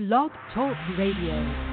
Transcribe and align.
Blog 0.00 0.30
Talk 0.54 0.74
Radio. 0.96 1.70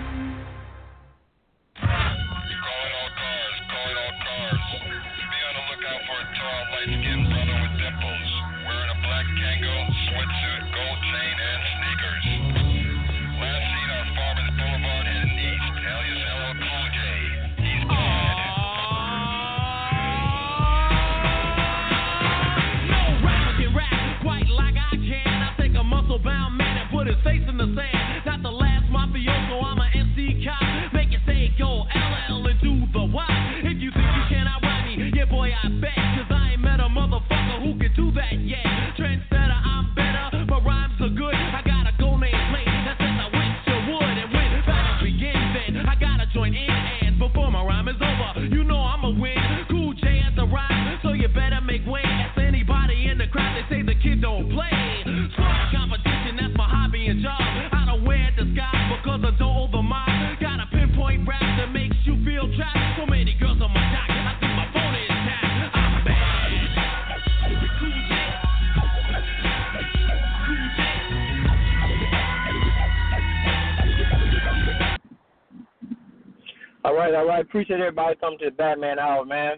Appreciate 77.48 77.80
everybody 77.80 78.16
coming 78.18 78.40
to 78.40 78.46
the 78.46 78.52
Batman 78.52 79.00
Hour, 79.00 79.24
man. 79.24 79.54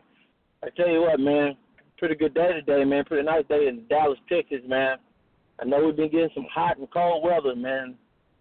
I 0.63 0.67
tell 0.77 0.89
you 0.89 1.01
what, 1.01 1.19
man, 1.19 1.55
pretty 1.97 2.13
good 2.13 2.35
day 2.35 2.53
today, 2.53 2.83
man. 2.83 3.03
Pretty 3.03 3.25
nice 3.25 3.45
day 3.49 3.67
in 3.67 3.87
Dallas, 3.89 4.19
Texas, 4.29 4.59
man. 4.67 4.97
I 5.59 5.65
know 5.65 5.83
we've 5.83 5.95
been 5.95 6.11
getting 6.11 6.29
some 6.35 6.45
hot 6.53 6.77
and 6.77 6.89
cold 6.91 7.23
weather, 7.23 7.55
man, 7.55 7.95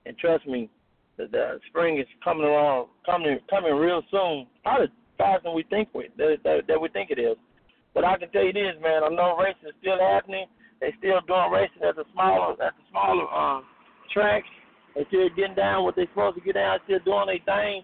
and 0.05 0.19
trust 0.19 0.47
me, 0.47 0.69
the, 1.17 1.29
the 1.33 1.61
spring 1.69 1.99
is 1.99 2.07
coming 2.23 2.45
along, 2.45 2.89
coming 3.07 3.39
coming 3.49 3.75
real 3.75 4.03
soon. 4.11 4.47
Probably 4.63 4.89
faster 5.17 5.45
than 5.45 5.55
we 5.55 5.65
think 5.65 5.89
we 5.95 6.09
that, 6.19 6.37
that, 6.45 6.69
that 6.69 6.81
we 6.81 6.89
think 6.91 7.11
it 7.11 7.19
is. 7.19 7.37
But 7.95 8.05
I 8.05 8.19
can 8.19 8.31
tell 8.31 8.45
you 8.45 8.53
this, 8.53 8.77
man. 8.83 9.03
I 9.03 9.09
know 9.09 9.37
racing 9.37 9.69
is 9.69 9.75
still 9.81 9.99
happening. 9.99 10.45
They 10.81 10.95
still 10.99 11.21
doing 11.27 11.51
racing 11.51 11.83
at 11.89 11.97
the 11.97 12.05
smaller 12.13 12.53
at 12.53 12.75
the 12.77 12.85
smaller 12.91 13.27
uh, 13.33 13.63
tracks. 14.13 14.47
They 14.95 15.05
still 15.09 15.29
getting 15.35 15.57
down 15.57 15.85
what 15.85 15.97
they 15.97 16.07
supposed 16.07 16.37
to 16.37 16.43
get 16.43 16.55
down. 16.55 16.79
Still 16.85 17.01
doing 17.05 17.27
their 17.27 17.57
thing. 17.57 17.83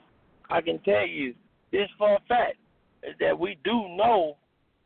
I 0.50 0.60
can 0.60 0.78
tell 0.80 1.06
you, 1.06 1.34
this 1.74 1.90
for 1.98 2.14
a 2.14 2.20
fact 2.28 2.56
that 3.18 3.38
we 3.38 3.58
do 3.64 3.72
know 3.72 4.36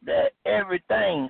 that 0.05 0.31
everything 0.47 1.29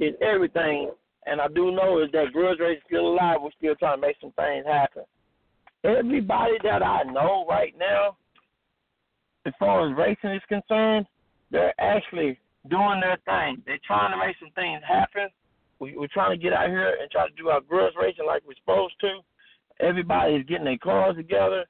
is 0.00 0.14
everything, 0.22 0.90
and 1.26 1.40
I 1.40 1.48
do 1.48 1.70
know 1.70 2.02
is 2.02 2.10
that 2.12 2.32
grudge 2.32 2.58
race 2.60 2.78
is 2.78 2.84
still 2.86 3.08
alive. 3.08 3.38
We're 3.40 3.50
still 3.58 3.74
trying 3.76 4.00
to 4.00 4.06
make 4.06 4.16
some 4.20 4.32
things 4.32 4.64
happen. 4.66 5.02
Everybody 5.84 6.54
that 6.64 6.82
I 6.82 7.02
know 7.04 7.44
right 7.48 7.74
now, 7.78 8.16
as 9.44 9.52
far 9.58 9.88
as 9.88 9.96
racing 9.96 10.30
is 10.30 10.42
concerned, 10.48 11.06
they're 11.50 11.78
actually 11.78 12.38
doing 12.70 13.00
their 13.00 13.18
thing. 13.26 13.62
They're 13.66 13.78
trying 13.86 14.12
to 14.12 14.26
make 14.26 14.36
some 14.40 14.50
things 14.54 14.80
happen. 14.86 15.28
We, 15.78 15.96
we're 15.96 16.08
trying 16.08 16.36
to 16.36 16.42
get 16.42 16.54
out 16.54 16.68
here 16.68 16.96
and 17.00 17.10
try 17.10 17.28
to 17.28 17.34
do 17.34 17.50
our 17.50 17.60
grudge 17.60 17.92
racing 18.00 18.26
like 18.26 18.42
we're 18.46 18.54
supposed 18.54 18.94
to. 19.02 19.20
Everybody 19.78 20.34
is 20.34 20.46
getting 20.46 20.64
their 20.64 20.78
cars 20.78 21.16
together. 21.16 21.66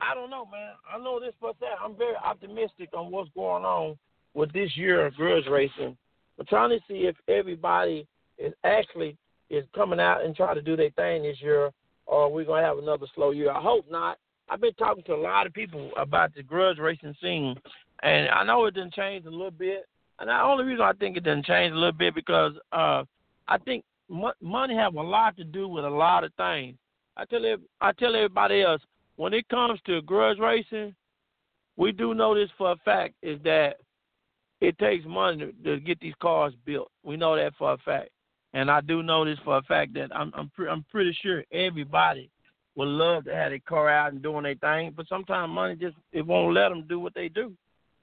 I 0.00 0.14
don't 0.14 0.30
know, 0.30 0.46
man. 0.46 0.72
I 0.92 0.98
know 0.98 1.20
this, 1.20 1.34
but 1.40 1.56
that. 1.60 1.76
I'm 1.82 1.96
very 1.96 2.16
optimistic 2.16 2.90
on 2.94 3.10
what's 3.10 3.30
going 3.34 3.64
on 3.64 3.96
with 4.34 4.52
this 4.52 4.76
year 4.76 5.06
of 5.06 5.14
grudge 5.14 5.46
racing. 5.46 5.96
We're 6.38 6.44
trying 6.48 6.70
to 6.70 6.78
see 6.88 7.06
if 7.06 7.16
everybody 7.28 8.06
is 8.38 8.52
actually 8.64 9.16
is 9.50 9.64
coming 9.74 10.00
out 10.00 10.24
and 10.24 10.34
trying 10.34 10.54
to 10.54 10.62
do 10.62 10.76
their 10.76 10.90
thing 10.90 11.22
this 11.22 11.40
year, 11.42 11.70
or 12.06 12.32
we're 12.32 12.44
gonna 12.44 12.64
have 12.64 12.78
another 12.78 13.06
slow 13.14 13.30
year. 13.30 13.50
I 13.50 13.60
hope 13.60 13.84
not. 13.90 14.18
I've 14.48 14.60
been 14.60 14.74
talking 14.74 15.04
to 15.04 15.14
a 15.14 15.16
lot 15.16 15.46
of 15.46 15.52
people 15.52 15.90
about 15.96 16.34
the 16.34 16.42
grudge 16.42 16.78
racing 16.78 17.14
scene, 17.20 17.56
and 18.02 18.28
I 18.28 18.44
know 18.44 18.64
it 18.66 18.74
didn't 18.74 18.94
change 18.94 19.26
a 19.26 19.30
little 19.30 19.50
bit. 19.50 19.86
And 20.18 20.28
the 20.28 20.40
only 20.40 20.64
reason 20.64 20.82
I 20.82 20.92
think 20.92 21.16
it 21.16 21.24
didn't 21.24 21.46
change 21.46 21.72
a 21.72 21.76
little 21.76 21.92
bit 21.92 22.14
because 22.14 22.52
uh, 22.72 23.04
I 23.48 23.58
think 23.58 23.84
money 24.40 24.74
have 24.74 24.94
a 24.94 25.02
lot 25.02 25.36
to 25.36 25.44
do 25.44 25.68
with 25.68 25.84
a 25.84 25.90
lot 25.90 26.24
of 26.24 26.32
things. 26.34 26.76
I 27.16 27.24
tell 27.24 27.42
I 27.80 27.92
tell 27.92 28.14
everybody 28.14 28.62
else 28.62 28.82
when 29.20 29.34
it 29.34 29.46
comes 29.50 29.78
to 29.84 30.00
grudge 30.00 30.38
racing, 30.38 30.94
we 31.76 31.92
do 31.92 32.14
know 32.14 32.34
this 32.34 32.48
for 32.56 32.72
a 32.72 32.76
fact 32.86 33.12
is 33.22 33.38
that 33.44 33.76
it 34.62 34.78
takes 34.78 35.04
money 35.04 35.52
to, 35.62 35.78
get 35.78 36.00
these 36.00 36.14
cars 36.22 36.54
built. 36.64 36.90
We 37.02 37.18
know 37.18 37.36
that 37.36 37.52
for 37.58 37.74
a 37.74 37.76
fact, 37.84 38.08
and 38.54 38.70
I 38.70 38.80
do 38.80 39.02
know 39.02 39.26
this 39.26 39.38
for 39.44 39.58
a 39.58 39.62
fact 39.62 39.92
that 39.92 40.08
I'm 40.16 40.32
I'm, 40.34 40.48
pre- 40.56 40.70
I'm 40.70 40.86
pretty 40.90 41.14
sure 41.20 41.44
everybody 41.52 42.30
would 42.76 42.88
love 42.88 43.24
to 43.24 43.34
have 43.34 43.50
their 43.50 43.58
car 43.68 43.90
out 43.90 44.14
and 44.14 44.22
doing 44.22 44.44
their 44.44 44.54
thing, 44.54 44.94
but 44.96 45.06
sometimes 45.06 45.52
money 45.52 45.76
just 45.76 45.98
it 46.12 46.26
won't 46.26 46.54
let 46.54 46.70
them 46.70 46.86
do 46.88 46.98
what 46.98 47.12
they 47.12 47.28
do. 47.28 47.52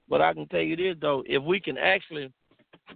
But 0.08 0.22
I 0.22 0.32
can 0.32 0.46
tell 0.46 0.60
you 0.60 0.76
this 0.76 0.94
though, 1.00 1.24
if 1.26 1.42
we 1.42 1.58
can 1.58 1.78
actually, 1.78 2.32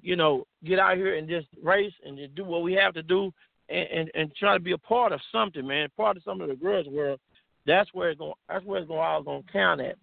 you 0.01 0.15
know, 0.15 0.47
get 0.65 0.79
out 0.79 0.97
here 0.97 1.17
and 1.17 1.29
just 1.29 1.49
race 1.61 1.93
and 2.07 2.17
just 2.17 2.37
do 2.37 2.45
what 2.45 2.63
we 2.63 2.73
have 2.75 2.95
to 2.95 3.03
do 3.03 3.33
and, 3.69 3.89
and, 3.89 4.11
and 4.15 4.37
try 4.37 4.55
to 4.55 4.61
be 4.61 4.73
a 4.73 4.79
part 4.79 5.11
of 5.11 5.19
something, 5.33 5.67
man, 5.67 5.89
part 5.97 6.17
of 6.17 6.23
some 6.23 6.41
of 6.41 6.49
the 6.49 6.55
grudge 6.55 6.87
world, 6.87 7.19
that's 7.67 7.91
where 7.93 8.11
it's 8.11 8.19
going. 8.19 8.35
That's 8.49 8.65
where 8.65 8.81
it's 8.81 8.89
going. 8.89 9.01
All 9.01 9.23
going 9.23 9.43
to 9.43 9.53
count 9.53 9.81
at. 9.81 9.97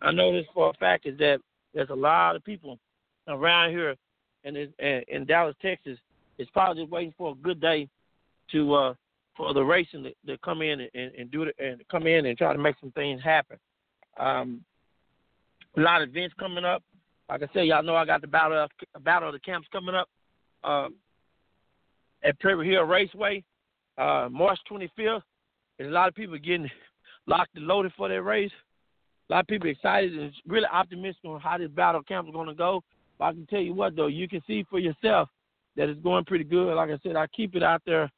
I 0.00 0.12
know 0.12 0.32
this 0.32 0.46
for 0.54 0.70
a 0.70 0.74
fact 0.74 1.06
is 1.06 1.18
that 1.18 1.40
there's 1.74 1.90
a 1.90 1.94
lot 1.94 2.36
of 2.36 2.44
people 2.44 2.78
around 3.26 3.70
here, 3.70 3.94
and 4.44 4.56
in, 4.56 4.72
in 5.08 5.24
Dallas, 5.24 5.56
Texas, 5.60 5.98
it's 6.38 6.50
probably 6.50 6.82
just 6.82 6.92
waiting 6.92 7.14
for 7.18 7.32
a 7.32 7.34
good 7.34 7.60
day 7.60 7.88
to 8.52 8.74
uh, 8.74 8.94
for 9.36 9.54
the 9.54 9.62
racing 9.62 10.04
to, 10.04 10.12
to 10.26 10.38
come 10.38 10.62
in 10.62 10.80
and, 10.80 11.14
and 11.14 11.30
do 11.30 11.44
it 11.44 11.54
and 11.58 11.82
come 11.90 12.06
in 12.06 12.26
and 12.26 12.36
try 12.36 12.52
to 12.52 12.58
make 12.58 12.76
some 12.80 12.90
things 12.92 13.22
happen. 13.22 13.56
Um, 14.18 14.64
a 15.76 15.80
lot 15.80 16.02
of 16.02 16.08
events 16.08 16.34
coming 16.38 16.64
up. 16.64 16.82
Like 17.28 17.42
I 17.42 17.48
said, 17.52 17.66
y'all 17.66 17.82
know 17.82 17.94
I 17.94 18.04
got 18.04 18.20
the 18.20 18.26
battle 18.26 18.64
of, 18.64 19.04
battle 19.04 19.28
of 19.28 19.34
the 19.34 19.40
camps 19.40 19.68
coming 19.70 19.94
up 19.94 20.08
um, 20.64 20.94
at 22.24 22.38
Prairie 22.40 22.68
Hill 22.68 22.82
Raceway, 22.82 23.44
uh, 23.96 24.28
March 24.30 24.58
25th. 24.70 25.22
There's 25.76 25.90
a 25.90 25.94
lot 25.94 26.08
of 26.08 26.14
people 26.14 26.38
getting 26.38 26.70
locked 27.28 27.54
and 27.56 27.66
loaded 27.66 27.92
for 27.96 28.08
that 28.08 28.22
race. 28.22 28.50
A 29.28 29.34
lot 29.34 29.40
of 29.40 29.46
people 29.46 29.68
excited 29.68 30.18
and 30.18 30.32
really 30.46 30.66
optimistic 30.72 31.24
on 31.26 31.40
how 31.40 31.58
this 31.58 31.70
battle 31.70 32.02
camp 32.02 32.26
is 32.26 32.32
going 32.32 32.48
to 32.48 32.54
go. 32.54 32.82
But 33.18 33.24
I 33.26 33.32
can 33.32 33.46
tell 33.46 33.60
you 33.60 33.74
what, 33.74 33.94
though, 33.94 34.06
you 34.06 34.26
can 34.26 34.42
see 34.46 34.64
for 34.70 34.78
yourself 34.78 35.28
that 35.76 35.88
it's 35.88 36.00
going 36.00 36.24
pretty 36.24 36.44
good. 36.44 36.74
Like 36.74 36.90
I 36.90 36.98
said, 37.02 37.16
I 37.16 37.26
keep 37.28 37.54
it 37.54 37.62
out 37.62 37.82
there 37.84 38.10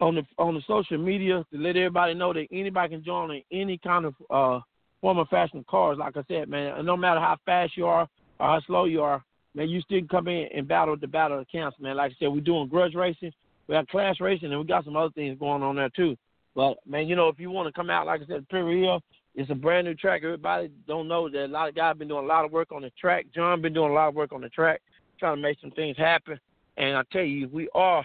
on 0.00 0.16
the 0.16 0.22
on 0.38 0.54
the 0.54 0.62
social 0.66 0.98
media 0.98 1.44
to 1.52 1.58
let 1.58 1.76
everybody 1.76 2.14
know 2.14 2.32
that 2.32 2.48
anybody 2.50 2.96
can 2.96 3.04
join 3.04 3.30
in 3.30 3.42
any 3.52 3.78
kind 3.78 4.06
of 4.06 4.14
uh, 4.30 4.60
form 5.00 5.18
of 5.18 5.28
fashion 5.28 5.64
cars. 5.68 5.98
Like 5.98 6.16
I 6.16 6.22
said, 6.28 6.48
man, 6.48 6.78
and 6.78 6.86
no 6.86 6.96
matter 6.96 7.20
how 7.20 7.36
fast 7.44 7.76
you 7.76 7.86
are 7.86 8.08
or 8.40 8.46
how 8.46 8.60
slow 8.66 8.86
you 8.86 9.02
are, 9.02 9.22
man, 9.54 9.68
you 9.68 9.80
still 9.82 9.98
can 9.98 10.08
come 10.08 10.28
in 10.28 10.48
and 10.54 10.66
battle 10.66 10.96
the 10.96 11.06
battle 11.06 11.38
of 11.38 11.46
the 11.46 11.58
camps, 11.58 11.76
man. 11.78 11.96
Like 11.96 12.12
I 12.12 12.14
said, 12.18 12.28
we're 12.28 12.40
doing 12.40 12.68
grudge 12.68 12.94
racing, 12.94 13.32
we 13.68 13.74
have 13.74 13.86
class 13.88 14.16
racing, 14.18 14.50
and 14.50 14.58
we 14.58 14.66
got 14.66 14.84
some 14.84 14.96
other 14.96 15.12
things 15.14 15.38
going 15.38 15.62
on 15.62 15.76
there 15.76 15.90
too. 15.90 16.16
But 16.54 16.76
man, 16.86 17.08
you 17.08 17.16
know, 17.16 17.28
if 17.28 17.38
you 17.38 17.50
want 17.50 17.66
to 17.66 17.72
come 17.72 17.90
out, 17.90 18.06
like 18.06 18.22
I 18.22 18.26
said, 18.26 18.48
Prairie 18.48 18.82
Hill, 18.82 19.00
it's 19.34 19.50
a 19.50 19.54
brand 19.54 19.86
new 19.86 19.94
track. 19.94 20.22
Everybody 20.24 20.70
don't 20.86 21.08
know 21.08 21.28
that 21.30 21.46
a 21.46 21.46
lot 21.46 21.68
of 21.68 21.74
guys 21.74 21.96
been 21.96 22.08
doing 22.08 22.24
a 22.24 22.28
lot 22.28 22.44
of 22.44 22.52
work 22.52 22.72
on 22.72 22.82
the 22.82 22.90
track. 23.00 23.26
John 23.34 23.62
been 23.62 23.72
doing 23.72 23.90
a 23.90 23.94
lot 23.94 24.08
of 24.08 24.14
work 24.14 24.32
on 24.32 24.42
the 24.42 24.50
track, 24.50 24.82
trying 25.18 25.36
to 25.36 25.42
make 25.42 25.58
some 25.60 25.70
things 25.70 25.96
happen. 25.96 26.38
And 26.76 26.96
I 26.96 27.02
tell 27.10 27.22
you, 27.22 27.48
we 27.48 27.68
are, 27.74 28.04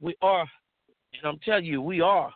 we 0.00 0.14
are, 0.20 0.40
and 0.40 1.24
I'm 1.24 1.38
telling 1.44 1.64
you, 1.64 1.80
we 1.80 2.00
are 2.00 2.32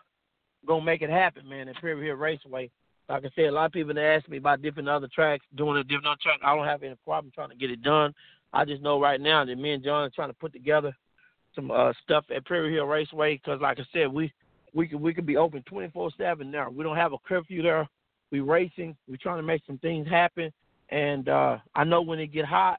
gonna 0.67 0.85
make 0.85 1.03
it 1.03 1.11
happen, 1.11 1.49
man. 1.49 1.69
At 1.69 1.77
Prairie 1.77 2.07
Hill 2.07 2.17
Raceway, 2.17 2.71
like 3.09 3.25
I 3.25 3.29
said, 3.35 3.45
a 3.47 3.53
lot 3.53 3.67
of 3.67 3.73
people 3.73 3.95
they 3.95 4.05
ask 4.05 4.29
me 4.29 4.39
about 4.39 4.63
different 4.63 4.89
other 4.89 5.09
tracks, 5.15 5.45
doing 5.55 5.77
a 5.77 5.85
different 5.85 6.07
other 6.07 6.19
track. 6.23 6.41
I 6.43 6.55
don't 6.57 6.67
have 6.67 6.83
any 6.83 6.97
problem 7.05 7.33
trying 7.35 7.51
to 7.51 7.57
get 7.57 7.71
it 7.71 7.83
done. 7.83 8.13
I 8.53 8.65
just 8.65 8.83
know 8.83 9.01
right 9.01 9.21
now 9.21 9.45
that 9.45 9.57
me 9.57 9.73
and 9.73 9.85
John 9.85 10.05
are 10.05 10.11
trying 10.11 10.31
to 10.31 10.35
put 10.35 10.53
together 10.53 10.95
some 11.55 11.71
uh, 11.71 11.93
stuff 12.03 12.25
at 12.35 12.45
Prairie 12.45 12.75
Hill 12.75 12.87
Raceway 12.87 13.37
because, 13.37 13.61
like 13.61 13.79
I 13.79 13.85
said, 13.93 14.13
we 14.13 14.33
we 14.77 14.87
could 14.87 15.01
we 15.01 15.15
could 15.15 15.27
be 15.27 15.39
open 15.39 15.65
24/7 15.73 16.53
there. 16.53 16.69
We 16.69 16.85
don't 16.85 16.97
have 16.97 17.15
a 17.15 17.19
curfew 17.27 17.63
there. 17.63 17.89
We 18.31 18.41
racing. 18.41 18.95
We're 19.09 19.17
trying 19.17 19.39
to 19.39 19.43
make 19.43 19.63
some 19.67 19.79
things 19.79 20.07
happen. 20.07 20.53
And 20.91 21.29
uh, 21.29 21.59
I 21.75 21.85
know 21.85 22.03
when 22.03 22.21
it 22.21 22.29
get 22.29 22.45
hot 22.45 22.79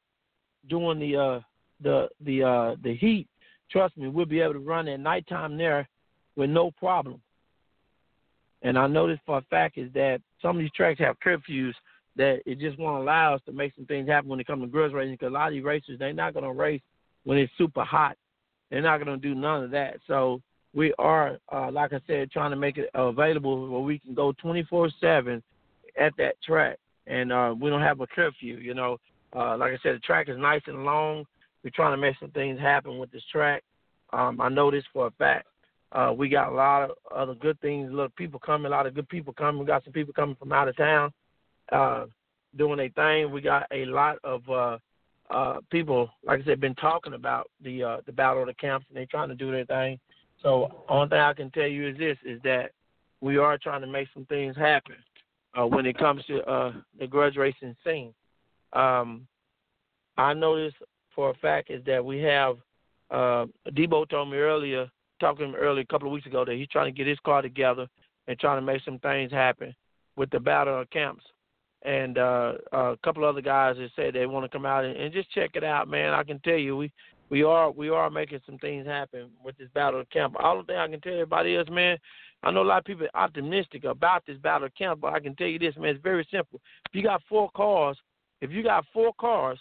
during 0.69 0.99
the 0.99 1.17
uh, 1.17 1.39
the 1.81 2.07
the 2.23 2.43
uh, 2.43 2.75
the 2.83 2.95
heat, 2.95 3.27
trust 3.71 3.97
me, 3.97 4.07
we'll 4.09 4.27
be 4.27 4.41
able 4.41 4.53
to 4.53 4.59
run 4.59 4.87
at 4.87 4.99
nighttime 4.99 5.57
there 5.57 5.89
with 6.35 6.51
no 6.51 6.69
problem. 6.71 7.19
And 8.61 8.77
I 8.77 8.85
noticed 8.85 9.21
for 9.25 9.39
a 9.39 9.45
fact 9.49 9.77
is 9.79 9.91
that 9.93 10.21
some 10.41 10.55
of 10.55 10.61
these 10.61 10.71
tracks 10.75 10.99
have 10.99 11.19
curfews 11.19 11.73
that 12.15 12.41
it 12.45 12.59
just 12.59 12.77
won't 12.77 13.01
allow 13.01 13.35
us 13.35 13.41
to 13.45 13.51
make 13.51 13.73
some 13.75 13.85
things 13.85 14.07
happen 14.07 14.29
when 14.29 14.39
it 14.39 14.47
comes 14.47 14.63
to 14.63 14.67
grudge 14.67 14.93
racing. 14.93 15.13
Because 15.13 15.29
a 15.29 15.33
lot 15.33 15.47
of 15.47 15.53
these 15.53 15.63
racers, 15.63 15.97
they're 15.97 16.13
not 16.13 16.33
going 16.33 16.45
to 16.45 16.51
race 16.51 16.81
when 17.23 17.37
it's 17.39 17.51
super 17.57 17.83
hot. 17.83 18.17
They're 18.69 18.81
not 18.81 19.03
going 19.03 19.19
to 19.19 19.27
do 19.27 19.35
none 19.35 19.63
of 19.63 19.71
that. 19.71 19.97
So 20.07 20.41
we 20.77 20.93
are, 20.99 21.39
uh, 21.51 21.71
like 21.71 21.91
I 21.91 21.99
said, 22.05 22.29
trying 22.29 22.51
to 22.51 22.55
make 22.55 22.77
it 22.77 22.91
available 22.93 23.67
where 23.67 23.81
we 23.81 23.97
can 23.97 24.13
go 24.13 24.31
24/7 24.33 25.41
at 25.99 26.15
that 26.17 26.39
track, 26.43 26.77
and 27.07 27.33
uh, 27.33 27.55
we 27.59 27.71
don't 27.71 27.81
have 27.81 27.99
a 27.99 28.05
curfew. 28.05 28.57
You 28.57 28.75
know, 28.75 28.99
uh, 29.35 29.57
like 29.57 29.73
I 29.73 29.77
said, 29.81 29.95
the 29.95 29.99
track 29.99 30.29
is 30.29 30.37
nice 30.37 30.61
and 30.67 30.85
long. 30.85 31.25
We're 31.63 31.71
trying 31.71 31.93
to 31.93 31.97
make 31.97 32.15
some 32.19 32.29
things 32.29 32.59
happen 32.59 32.99
with 32.99 33.11
this 33.11 33.23
track. 33.31 33.63
Um, 34.13 34.39
I 34.39 34.49
know 34.49 34.69
this 34.69 34.83
for 34.93 35.07
a 35.07 35.11
fact. 35.11 35.47
Uh, 35.93 36.13
we 36.15 36.29
got 36.29 36.51
a 36.51 36.55
lot 36.55 36.83
of 36.83 36.91
other 37.13 37.33
good 37.33 37.59
things. 37.59 37.89
a 37.91 37.95
lot 37.95 38.05
of 38.05 38.15
people 38.15 38.39
coming, 38.39 38.67
a 38.67 38.75
lot 38.75 38.85
of 38.85 38.93
good 38.93 39.09
people 39.09 39.33
coming. 39.33 39.59
We 39.59 39.65
got 39.65 39.83
some 39.83 39.93
people 39.93 40.13
coming 40.13 40.35
from 40.35 40.51
out 40.51 40.67
of 40.67 40.77
town 40.77 41.11
uh, 41.71 42.05
doing 42.55 42.79
a 42.79 42.89
thing. 42.89 43.31
We 43.31 43.41
got 43.41 43.65
a 43.71 43.85
lot 43.85 44.17
of 44.23 44.47
uh, 44.47 44.77
uh, 45.31 45.57
people, 45.71 46.11
like 46.23 46.41
I 46.41 46.43
said, 46.43 46.61
been 46.61 46.75
talking 46.75 47.13
about 47.13 47.49
the 47.63 47.83
uh, 47.83 47.97
the 48.05 48.11
battle 48.11 48.43
of 48.43 48.47
the 48.47 48.53
camps, 48.53 48.85
and 48.89 48.97
they're 48.97 49.07
trying 49.07 49.29
to 49.29 49.35
do 49.35 49.51
their 49.51 49.65
thing. 49.65 49.99
So, 50.47 50.71
only 50.87 51.09
thing 51.09 51.19
I 51.19 51.33
can 51.33 51.51
tell 51.51 51.67
you 51.67 51.89
is 51.89 51.97
this: 51.97 52.17
is 52.23 52.41
that 52.43 52.71
we 53.19 53.35
are 53.35 53.57
trying 53.57 53.81
to 53.81 53.87
make 53.87 54.07
some 54.13 54.25
things 54.27 54.55
happen 54.55 54.95
uh, 55.59 55.67
when 55.67 55.85
it 55.85 55.97
comes 55.97 56.23
to 56.27 56.41
uh, 56.43 56.71
the 56.97 57.05
grudge 57.05 57.35
racing 57.35 57.75
scene. 57.83 58.13
Um, 58.71 59.27
I 60.17 60.33
noticed 60.33 60.77
for 61.13 61.31
a 61.31 61.33
fact 61.33 61.69
is 61.69 61.83
that 61.83 62.03
we 62.03 62.19
have 62.19 62.55
uh, 63.11 63.47
Debo 63.71 64.07
told 64.07 64.31
me 64.31 64.37
earlier, 64.37 64.89
talking 65.19 65.51
to 65.51 65.51
him 65.51 65.55
earlier 65.55 65.81
a 65.81 65.87
couple 65.87 66.07
of 66.07 66.13
weeks 66.13 66.27
ago, 66.27 66.45
that 66.45 66.55
he's 66.55 66.69
trying 66.69 66.93
to 66.93 66.97
get 66.97 67.07
his 67.07 67.19
car 67.25 67.41
together 67.41 67.85
and 68.29 68.39
trying 68.39 68.57
to 68.57 68.65
make 68.65 68.81
some 68.85 68.99
things 68.99 69.33
happen 69.33 69.75
with 70.15 70.29
the 70.29 70.39
battle 70.39 70.79
of 70.79 70.89
camps 70.91 71.25
and 71.81 72.17
uh, 72.17 72.53
a 72.71 72.97
couple 73.03 73.25
other 73.25 73.41
guys 73.41 73.75
that 73.77 73.89
said 73.97 74.13
they 74.13 74.25
want 74.25 74.45
to 74.45 74.49
come 74.49 74.65
out 74.65 74.85
and, 74.85 74.95
and 74.95 75.13
just 75.13 75.29
check 75.31 75.51
it 75.55 75.63
out, 75.65 75.89
man. 75.89 76.13
I 76.13 76.23
can 76.23 76.39
tell 76.39 76.57
you, 76.57 76.77
we 76.77 76.91
we 77.29 77.43
are 77.43 77.71
we 77.71 77.89
are 77.89 78.09
making 78.09 78.39
some 78.45 78.57
things 78.57 78.85
happen 78.87 79.29
with 79.43 79.57
this 79.57 79.69
battle 79.73 79.99
of 79.99 80.09
camp. 80.09 80.35
All 80.39 80.57
the 80.57 80.63
thing 80.63 80.77
I 80.77 80.87
can 80.87 81.01
tell 81.01 81.13
everybody 81.13 81.55
is, 81.55 81.67
man, 81.69 81.97
I 82.43 82.51
know 82.51 82.61
a 82.61 82.63
lot 82.63 82.79
of 82.79 82.85
people 82.85 83.07
are 83.13 83.23
optimistic 83.23 83.83
about 83.83 84.23
this 84.25 84.37
battle 84.37 84.67
of 84.67 84.75
camp, 84.75 85.01
but 85.01 85.13
I 85.13 85.19
can 85.19 85.35
tell 85.35 85.47
you 85.47 85.59
this, 85.59 85.75
man, 85.77 85.95
it's 85.95 86.03
very 86.03 86.27
simple. 86.31 86.61
If 86.89 86.95
you 86.95 87.03
got 87.03 87.21
four 87.27 87.49
cars, 87.55 87.97
if 88.41 88.51
you 88.51 88.63
got 88.63 88.85
four 88.93 89.11
cars 89.19 89.59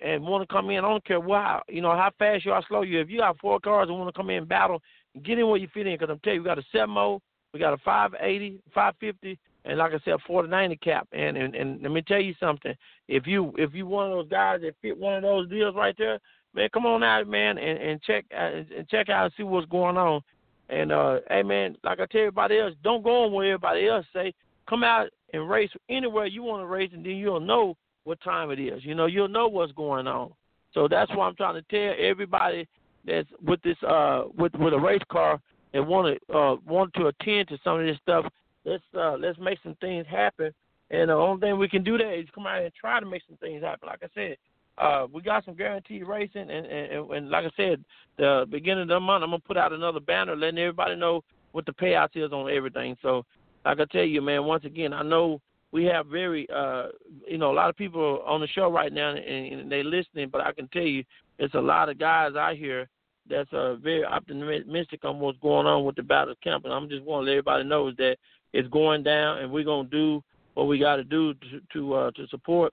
and 0.00 0.22
want 0.22 0.48
to 0.48 0.52
come 0.52 0.70
in, 0.70 0.78
I 0.78 0.88
don't 0.88 1.04
care 1.04 1.20
what, 1.20 1.64
you 1.68 1.80
know, 1.80 1.90
how 1.90 2.10
fast 2.18 2.44
you 2.44 2.52
are, 2.52 2.62
slow 2.68 2.82
you. 2.82 3.00
If 3.00 3.10
you 3.10 3.18
got 3.18 3.38
four 3.40 3.58
cars 3.58 3.88
and 3.88 3.98
want 3.98 4.14
to 4.14 4.18
come 4.18 4.30
in 4.30 4.38
and 4.38 4.48
battle, 4.48 4.80
get 5.24 5.38
in 5.38 5.48
where 5.48 5.56
you 5.58 5.68
fit 5.74 5.86
in. 5.86 5.94
Because 5.94 6.10
I'm 6.10 6.20
telling 6.20 6.36
you, 6.36 6.42
we 6.42 6.48
got 6.48 6.58
a 6.58 6.64
7 6.72 7.18
we 7.54 7.60
got 7.60 7.72
a 7.72 7.78
580, 7.78 8.60
550, 8.74 9.38
and 9.68 9.78
like 9.78 9.92
I 9.92 9.98
said, 10.04 10.14
40 10.26 10.48
90 10.48 10.76
cap. 10.76 11.06
And, 11.12 11.36
and 11.36 11.54
and 11.54 11.82
let 11.82 11.92
me 11.92 12.02
tell 12.02 12.20
you 12.20 12.34
something. 12.40 12.74
If 13.06 13.26
you 13.26 13.52
if 13.58 13.74
you 13.74 13.86
one 13.86 14.10
of 14.10 14.16
those 14.16 14.28
guys 14.28 14.60
that 14.62 14.74
fit 14.82 14.96
one 14.96 15.14
of 15.14 15.22
those 15.22 15.48
deals 15.48 15.76
right 15.76 15.94
there, 15.96 16.18
man, 16.54 16.70
come 16.72 16.86
on 16.86 17.04
out, 17.04 17.28
man, 17.28 17.58
and 17.58 17.78
and 17.78 18.02
check 18.02 18.24
uh, 18.34 18.62
and 18.76 18.88
check 18.90 19.10
out 19.10 19.26
and 19.26 19.34
see 19.36 19.42
what's 19.42 19.68
going 19.68 19.96
on. 19.96 20.22
And 20.70 20.90
uh, 20.90 21.20
hey, 21.28 21.42
man, 21.42 21.76
like 21.84 22.00
I 22.00 22.06
tell 22.06 22.22
everybody 22.22 22.58
else, 22.58 22.74
don't 22.82 23.04
go 23.04 23.24
on 23.24 23.32
where 23.32 23.52
everybody 23.52 23.86
else 23.86 24.06
say. 24.12 24.34
Come 24.68 24.84
out 24.84 25.08
and 25.32 25.48
race 25.48 25.70
anywhere 25.88 26.26
you 26.26 26.42
want 26.42 26.62
to 26.62 26.66
race, 26.66 26.90
and 26.92 27.04
then 27.04 27.12
you'll 27.12 27.40
know 27.40 27.76
what 28.04 28.20
time 28.22 28.50
it 28.50 28.58
is. 28.58 28.84
You 28.84 28.94
know, 28.94 29.06
you'll 29.06 29.28
know 29.28 29.48
what's 29.48 29.72
going 29.72 30.06
on. 30.06 30.32
So 30.72 30.88
that's 30.88 31.14
why 31.14 31.26
I'm 31.26 31.36
trying 31.36 31.54
to 31.54 31.62
tell 31.70 31.94
everybody 31.98 32.66
that's 33.06 33.28
with 33.44 33.60
this 33.62 33.76
uh 33.86 34.24
with 34.36 34.54
with 34.54 34.72
a 34.72 34.78
race 34.78 35.02
car 35.10 35.40
and 35.74 35.86
want 35.86 36.18
to 36.18 36.36
uh 36.36 36.56
want 36.66 36.92
to 36.94 37.06
attend 37.06 37.48
to 37.48 37.58
some 37.62 37.80
of 37.80 37.86
this 37.86 37.98
stuff 38.02 38.24
let's 38.68 38.84
uh, 38.94 39.16
let's 39.18 39.38
make 39.38 39.58
some 39.62 39.76
things 39.80 40.06
happen. 40.08 40.52
And 40.90 41.10
the 41.10 41.14
only 41.14 41.40
thing 41.40 41.58
we 41.58 41.68
can 41.68 41.84
do 41.84 41.98
that 41.98 42.18
is 42.18 42.26
come 42.34 42.46
out 42.46 42.62
and 42.62 42.72
try 42.74 42.98
to 43.00 43.06
make 43.06 43.22
some 43.28 43.36
things 43.36 43.62
happen. 43.62 43.88
Like 43.88 44.02
I 44.02 44.08
said, 44.14 44.36
uh, 44.78 45.06
we 45.12 45.20
got 45.20 45.44
some 45.44 45.54
guaranteed 45.54 46.06
racing, 46.06 46.50
and, 46.50 46.66
and, 46.66 47.10
and 47.10 47.30
like 47.30 47.44
I 47.44 47.50
said, 47.56 47.84
the 48.16 48.46
beginning 48.48 48.82
of 48.82 48.88
the 48.88 49.00
month, 49.00 49.22
I'm 49.22 49.30
gonna 49.30 49.40
put 49.40 49.56
out 49.56 49.72
another 49.72 50.00
banner 50.00 50.36
letting 50.36 50.58
everybody 50.58 50.96
know 50.96 51.22
what 51.52 51.66
the 51.66 51.72
payouts 51.72 52.16
is 52.16 52.32
on 52.32 52.50
everything. 52.50 52.96
So, 53.02 53.24
like 53.64 53.80
I 53.80 53.84
tell 53.86 54.04
you, 54.04 54.22
man, 54.22 54.44
once 54.44 54.64
again, 54.64 54.92
I 54.92 55.02
know 55.02 55.40
we 55.72 55.84
have 55.84 56.06
very, 56.06 56.48
uh, 56.54 56.86
you 57.26 57.38
know, 57.38 57.50
a 57.50 57.54
lot 57.54 57.68
of 57.68 57.76
people 57.76 58.22
on 58.26 58.40
the 58.40 58.46
show 58.48 58.70
right 58.70 58.92
now, 58.92 59.10
and, 59.10 59.18
and 59.18 59.72
they 59.72 59.82
listening. 59.82 60.28
But 60.30 60.42
I 60.42 60.52
can 60.52 60.68
tell 60.68 60.82
you, 60.82 61.04
it's 61.38 61.54
a 61.54 61.60
lot 61.60 61.88
of 61.88 61.98
guys 61.98 62.34
out 62.36 62.56
here 62.56 62.88
that's 63.28 63.52
uh, 63.52 63.74
very 63.76 64.04
optimistic 64.04 65.04
on 65.04 65.18
what's 65.18 65.38
going 65.40 65.66
on 65.66 65.84
with 65.84 65.96
the 65.96 66.02
battle 66.02 66.34
camp. 66.42 66.64
And 66.64 66.72
I'm 66.72 66.88
just 66.88 67.04
wanting 67.04 67.26
to 67.26 67.30
let 67.32 67.38
everybody 67.38 67.64
know 67.64 67.90
that 67.92 68.16
it's 68.52 68.68
going 68.68 69.02
down, 69.02 69.38
and 69.38 69.50
we're 69.50 69.64
gonna 69.64 69.88
do 69.88 70.22
what 70.54 70.66
we 70.66 70.78
got 70.78 70.96
to 70.96 71.04
do 71.04 71.34
to 71.34 71.60
to 71.72 71.94
uh, 71.94 72.10
to 72.12 72.26
support 72.28 72.72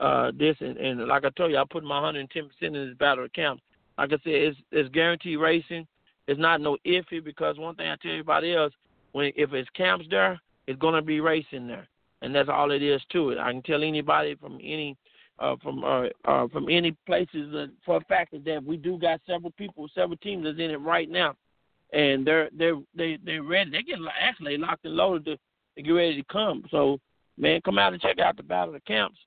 uh, 0.00 0.30
this. 0.38 0.56
And, 0.60 0.76
and 0.76 1.06
like 1.06 1.24
I 1.24 1.30
told 1.30 1.50
you, 1.50 1.58
I 1.58 1.64
put 1.68 1.84
my 1.84 1.96
110 1.96 2.48
percent 2.48 2.76
in 2.76 2.88
this 2.88 2.96
battle 2.98 3.26
camp. 3.34 3.60
Like 3.98 4.10
I 4.12 4.16
said, 4.22 4.32
it's 4.32 4.58
it's 4.72 4.88
guaranteed 4.90 5.38
racing. 5.38 5.86
It's 6.28 6.40
not 6.40 6.60
no 6.60 6.76
iffy 6.84 7.22
because 7.22 7.58
one 7.58 7.76
thing 7.76 7.88
I 7.88 7.96
tell 7.96 8.10
everybody 8.10 8.54
else, 8.54 8.72
when 9.12 9.32
if 9.36 9.52
it's 9.52 9.70
camps 9.70 10.06
there, 10.10 10.40
it's 10.66 10.78
gonna 10.78 11.02
be 11.02 11.20
racing 11.20 11.66
there, 11.66 11.88
and 12.22 12.34
that's 12.34 12.48
all 12.48 12.70
it 12.72 12.82
is 12.82 13.00
to 13.12 13.30
it. 13.30 13.38
I 13.38 13.52
can 13.52 13.62
tell 13.62 13.82
anybody 13.82 14.34
from 14.34 14.58
any 14.62 14.96
uh, 15.38 15.56
from 15.62 15.84
uh, 15.84 16.04
uh, 16.24 16.48
from 16.48 16.68
any 16.68 16.92
places 17.06 17.54
uh, 17.54 17.66
for 17.84 17.96
a 17.98 18.04
fact 18.04 18.34
that 18.44 18.64
we 18.64 18.76
do 18.76 18.98
got 18.98 19.20
several 19.26 19.52
people, 19.52 19.88
several 19.94 20.16
teams 20.18 20.44
that's 20.44 20.58
in 20.58 20.70
it 20.70 20.80
right 20.80 21.08
now 21.08 21.34
and 21.92 22.26
they're 22.26 22.50
they're 22.56 22.76
they 22.94 23.18
they're 23.24 23.42
ready. 23.42 23.70
They 23.70 23.82
get 23.82 23.98
actually 24.20 24.56
locked 24.58 24.84
and 24.84 24.94
loaded 24.94 25.24
to, 25.24 25.36
to 25.76 25.82
get 25.82 25.90
ready 25.90 26.16
to 26.16 26.32
come. 26.32 26.64
So 26.70 26.98
man, 27.38 27.60
come 27.64 27.78
out 27.78 27.92
and 27.92 28.02
check 28.02 28.18
out 28.18 28.36
the 28.36 28.42
battle 28.42 28.74
of 28.74 28.80
the 28.80 28.92
camps, 28.92 29.18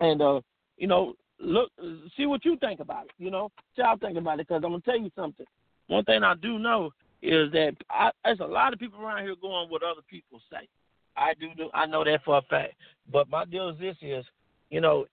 and 0.00 0.20
uh, 0.20 0.40
you 0.76 0.86
know, 0.86 1.14
look, 1.38 1.70
see 2.16 2.26
what 2.26 2.44
you 2.44 2.56
think 2.58 2.80
about 2.80 3.06
it. 3.06 3.12
You 3.18 3.30
know, 3.30 3.50
I 3.82 3.94
think 3.96 4.18
about 4.18 4.40
it 4.40 4.48
because 4.48 4.62
I'm 4.64 4.70
gonna 4.70 4.82
tell 4.82 4.98
you 4.98 5.10
something. 5.14 5.46
One 5.86 6.04
thing 6.04 6.22
I 6.22 6.34
do 6.34 6.58
know 6.58 6.90
is 7.22 7.52
that 7.52 7.74
I, 7.90 8.10
there's 8.24 8.40
a 8.40 8.44
lot 8.44 8.72
of 8.72 8.78
people 8.78 9.00
around 9.00 9.24
here 9.24 9.34
going 9.40 9.68
what 9.68 9.82
other 9.82 10.02
people 10.08 10.40
say. 10.50 10.68
I 11.16 11.34
do, 11.38 11.48
do 11.56 11.68
I 11.74 11.86
know 11.86 12.04
that 12.04 12.24
for 12.24 12.38
a 12.38 12.42
fact. 12.42 12.74
But 13.12 13.28
my 13.28 13.44
deal 13.44 13.68
is 13.68 13.78
this: 13.78 13.96
is 14.00 14.24
you 14.70 14.80
know, 14.80 15.06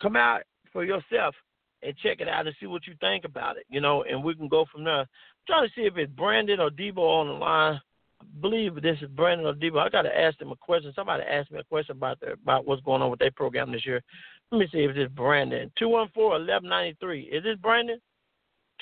come 0.00 0.16
out 0.16 0.42
for 0.72 0.84
yourself 0.84 1.34
and 1.82 1.96
check 1.98 2.20
it 2.20 2.28
out 2.28 2.46
and 2.46 2.56
see 2.60 2.66
what 2.66 2.86
you 2.86 2.94
think 3.00 3.24
about 3.24 3.56
it. 3.56 3.64
You 3.68 3.80
know, 3.80 4.04
and 4.04 4.22
we 4.22 4.34
can 4.34 4.48
go 4.48 4.64
from 4.70 4.84
there 4.84 5.06
trying 5.46 5.66
to 5.66 5.72
see 5.74 5.82
if 5.82 5.96
it's 5.96 6.12
Brandon 6.12 6.60
or 6.60 6.70
Debo 6.70 6.98
on 6.98 7.26
the 7.28 7.32
line. 7.34 7.80
I 8.20 8.40
believe 8.40 8.80
this 8.82 8.98
is 9.00 9.08
Brandon 9.08 9.46
or 9.46 9.54
Debo. 9.54 9.78
I 9.78 9.88
got 9.88 10.02
to 10.02 10.18
ask 10.18 10.38
them 10.38 10.52
a 10.52 10.56
question. 10.56 10.92
Somebody 10.94 11.24
asked 11.24 11.50
me 11.50 11.58
a 11.58 11.64
question 11.64 11.96
about 11.96 12.20
their, 12.20 12.32
about 12.34 12.66
what's 12.66 12.82
going 12.82 13.02
on 13.02 13.10
with 13.10 13.20
their 13.20 13.30
program 13.30 13.72
this 13.72 13.86
year. 13.86 14.02
Let 14.50 14.58
me 14.58 14.68
see 14.72 14.78
if 14.78 14.96
it's 14.96 15.12
Brandon. 15.12 15.70
214-1193. 15.80 17.28
Is 17.32 17.42
this 17.42 17.56
Brandon? 17.60 18.00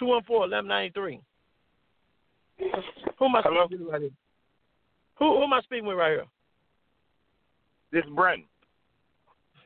214-1193. 0.00 1.20
Who 3.18 3.24
am 3.24 3.36
I 3.36 3.42
Hello? 3.42 3.66
speaking 3.66 3.84
with 3.84 3.92
right 3.92 4.00
here? 4.02 4.10
Who, 5.18 5.36
who 5.36 5.42
am 5.44 5.52
I 5.52 5.60
speaking 5.62 5.86
with 5.86 5.96
right 5.96 6.10
here? 6.10 6.24
This 7.92 8.04
is 8.04 8.10
Brandon. 8.14 8.46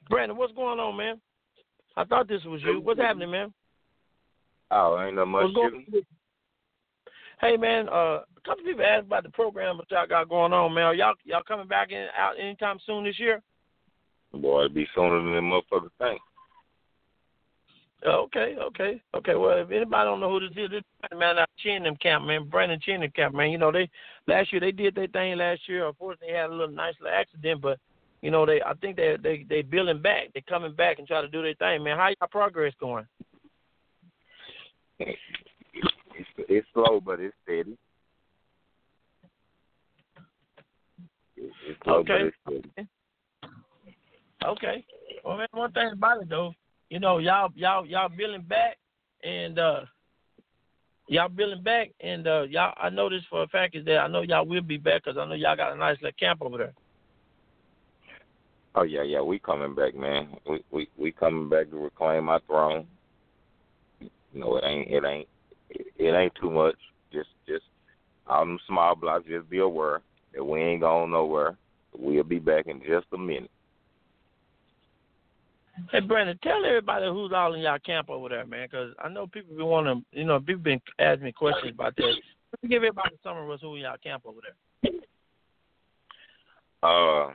Brandon, 0.09 0.37
what's 0.37 0.53
going 0.53 0.79
on, 0.79 0.97
man? 0.97 1.21
I 1.97 2.05
thought 2.05 2.29
this 2.29 2.45
was 2.45 2.61
you. 2.63 2.81
What's 2.81 3.01
happening, 3.01 3.31
man? 3.31 3.53
Oh, 4.71 5.01
ain't 5.01 5.17
no 5.17 5.25
much 5.25 5.45
What's 5.45 5.55
going 5.55 5.87
Hey 7.41 7.59
man, 7.59 7.89
uh, 7.89 8.21
a 8.23 8.41
couple 8.47 8.65
people 8.65 8.85
asked 8.85 9.07
about 9.07 9.23
the 9.23 9.29
program 9.31 9.77
that 9.77 9.91
y'all 9.91 10.07
got 10.07 10.29
going 10.29 10.55
on, 10.55 10.73
man. 10.73 10.97
Y'all 10.97 11.15
y'all 11.25 11.43
coming 11.47 11.69
back 11.69 11.93
in 11.93 12.07
out 12.17 12.39
anytime 12.41 12.79
soon 12.87 13.05
this 13.05 13.19
year? 13.19 13.43
Boy, 14.33 14.61
it'd 14.61 14.75
be 14.75 14.87
sooner 14.95 15.23
than 15.23 15.35
them 15.35 15.51
motherfucker 15.51 15.91
think. 15.99 16.21
Okay, 18.07 18.57
okay, 18.61 19.03
okay. 19.15 19.35
Well, 19.35 19.59
if 19.59 19.71
anybody 19.71 20.05
don't 20.05 20.21
know 20.21 20.31
who 20.31 20.41
this 20.41 20.57
is, 20.57 20.71
this 20.71 20.79
is 20.79 21.19
man 21.19 21.39
out 21.39 21.49
Chinham 21.65 21.99
Camp, 22.01 22.25
man, 22.25 22.49
Brandon 22.49 22.81
Chinham 22.87 23.13
Camp, 23.15 23.35
man. 23.35 23.51
You 23.51 23.59
know 23.59 23.73
they 23.73 23.91
last 24.27 24.51
year 24.53 24.61
they 24.61 24.73
did 24.73 24.95
their 24.95 25.07
thing 25.09 25.37
last 25.37 25.61
year. 25.69 25.87
Unfortunately, 25.87 26.29
they 26.33 26.39
had 26.39 26.51
a 26.51 26.55
little 26.55 26.75
nice 26.75 26.95
little 27.01 27.19
accident, 27.19 27.61
but 27.61 27.79
you 28.23 28.31
know 28.31 28.47
they 28.47 28.63
I 28.63 28.73
think 28.75 28.97
they 28.97 29.17
they 29.23 29.45
they 29.49 29.61
building 29.61 30.01
back. 30.01 30.33
They 30.33 30.41
coming 30.43 30.75
back 30.75 30.99
and 30.99 31.07
try 31.07 31.21
to 31.21 31.29
do 31.29 31.43
their 31.43 31.55
thing, 31.55 31.85
man. 31.85 31.99
How 31.99 32.09
y'all 32.09 32.29
progress 32.31 32.73
going? 32.81 33.07
It's, 36.19 36.29
it's 36.49 36.67
slow, 36.73 37.01
but 37.01 37.21
it's 37.21 37.35
steady. 37.45 37.77
it's 41.37 41.79
slow, 41.85 41.97
okay. 41.97 42.13
but 42.13 42.21
it's 42.23 42.37
steady. 42.47 42.89
Okay. 44.45 44.85
Well, 45.25 45.39
man, 45.39 45.49
one 45.53 45.73
thing 45.73 45.91
about 45.93 46.23
it 46.23 46.29
though, 46.29 46.55
you 46.91 47.01
know, 47.01 47.19
y'all 47.19 47.51
y'all 47.57 47.85
y'all 47.85 48.09
building 48.09 48.43
back, 48.43 48.77
and 49.25 49.59
uh 49.59 49.81
y'all 51.09 51.29
building 51.29 51.63
back, 51.63 51.91
and 52.01 52.27
uh 52.27 52.43
y'all. 52.43 52.75
I 52.81 52.91
know 52.91 53.11
this 53.11 53.23
for 53.29 53.43
a 53.43 53.49
fact 53.49 53.75
is 53.75 53.85
that 53.87 53.99
I 53.99 54.07
know 54.07 54.23
y'all 54.23 54.47
will 54.47 54.63
be 54.63 54.77
back 54.77 55.05
because 55.05 55.19
I 55.19 55.27
know 55.27 55.35
y'all 55.35 55.57
got 55.57 55.73
a 55.73 55.77
nice 55.77 55.97
little 56.01 56.17
camp 56.19 56.43
over 56.43 56.59
there. 56.59 56.75
Oh 58.77 58.83
yeah, 58.83 59.03
yeah, 59.03 59.21
we 59.21 59.39
coming 59.39 59.75
back, 59.75 59.95
man. 59.97 60.37
We 60.49 60.63
we 60.71 60.89
we 60.97 61.13
coming 61.13 61.49
back 61.49 61.71
to 61.71 61.77
reclaim 61.77 62.29
our 62.29 62.41
throne. 62.47 62.87
You 64.01 64.11
know, 64.35 64.57
it 64.57 64.65
ain't 64.65 64.91
it 64.91 65.05
ain't 65.05 65.29
it, 65.71 65.87
it 65.99 66.13
ain't 66.13 66.35
too 66.41 66.51
much. 66.51 66.77
Just 67.13 67.29
just 67.47 67.65
them 68.29 68.59
small 68.67 68.95
blocks. 68.95 69.27
Just 69.29 69.49
be 69.49 69.59
aware 69.59 70.03
that 70.35 70.45
we 70.45 70.61
ain't 70.61 70.81
going 70.81 71.11
nowhere. 71.11 71.57
We'll 71.97 72.25
be 72.25 72.39
back 72.39 72.67
in 72.67 72.81
just 72.81 73.07
a 73.13 73.19
minute. 73.19 73.51
Hey, 75.91 76.01
Brandon, 76.01 76.39
tell 76.43 76.65
everybody 76.65 77.07
who's 77.07 77.33
all 77.35 77.55
in 77.55 77.61
y'all 77.61 77.79
camp 77.79 78.09
over 78.09 78.31
there, 78.31 78.47
man, 78.47 78.67
because 78.71 78.95
I 78.99 79.09
know 79.09 79.27
people 79.27 79.57
been 79.57 79.67
wanting, 79.67 80.05
you 80.11 80.25
know, 80.25 80.41
people 80.41 80.63
been 80.63 80.81
asking 80.99 81.25
me 81.25 81.33
questions 81.33 81.73
about 81.75 81.95
this. 81.97 82.17
Give 82.63 82.77
everybody 82.77 83.15
a 83.15 83.19
summary 83.23 83.53
of 83.53 83.61
who 83.61 83.77
in 83.77 83.83
y'all 83.83 83.97
camp 84.03 84.23
over 84.25 84.41
there. 84.43 84.93
Uh, 86.83 87.31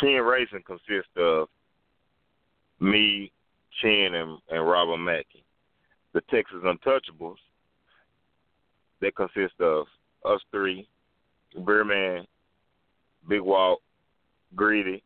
Chin 0.00 0.22
Racing 0.22 0.62
consists 0.66 1.10
of 1.16 1.48
me, 2.80 3.30
Chin, 3.82 4.14
and, 4.14 4.38
and 4.50 4.66
Robert 4.66 4.98
Mackey. 4.98 5.44
The 6.18 6.36
Texas 6.36 6.58
Untouchables, 6.64 7.36
that 9.00 9.14
consist 9.14 9.54
of 9.60 9.86
us 10.24 10.40
three, 10.50 10.88
Bearman, 11.64 12.26
Big 13.28 13.40
Walt, 13.40 13.80
Greedy, 14.56 15.00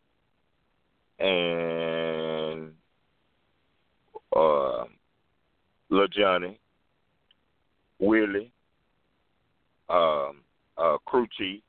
and 1.19 2.73
uh, 4.35 4.85
Lil 5.91 6.09
Johnny, 6.09 6.59
Willie, 7.99 8.51
um, 9.91 10.39
uh, 10.79 10.97
Crew 11.05 11.27
Chief, 11.37 11.61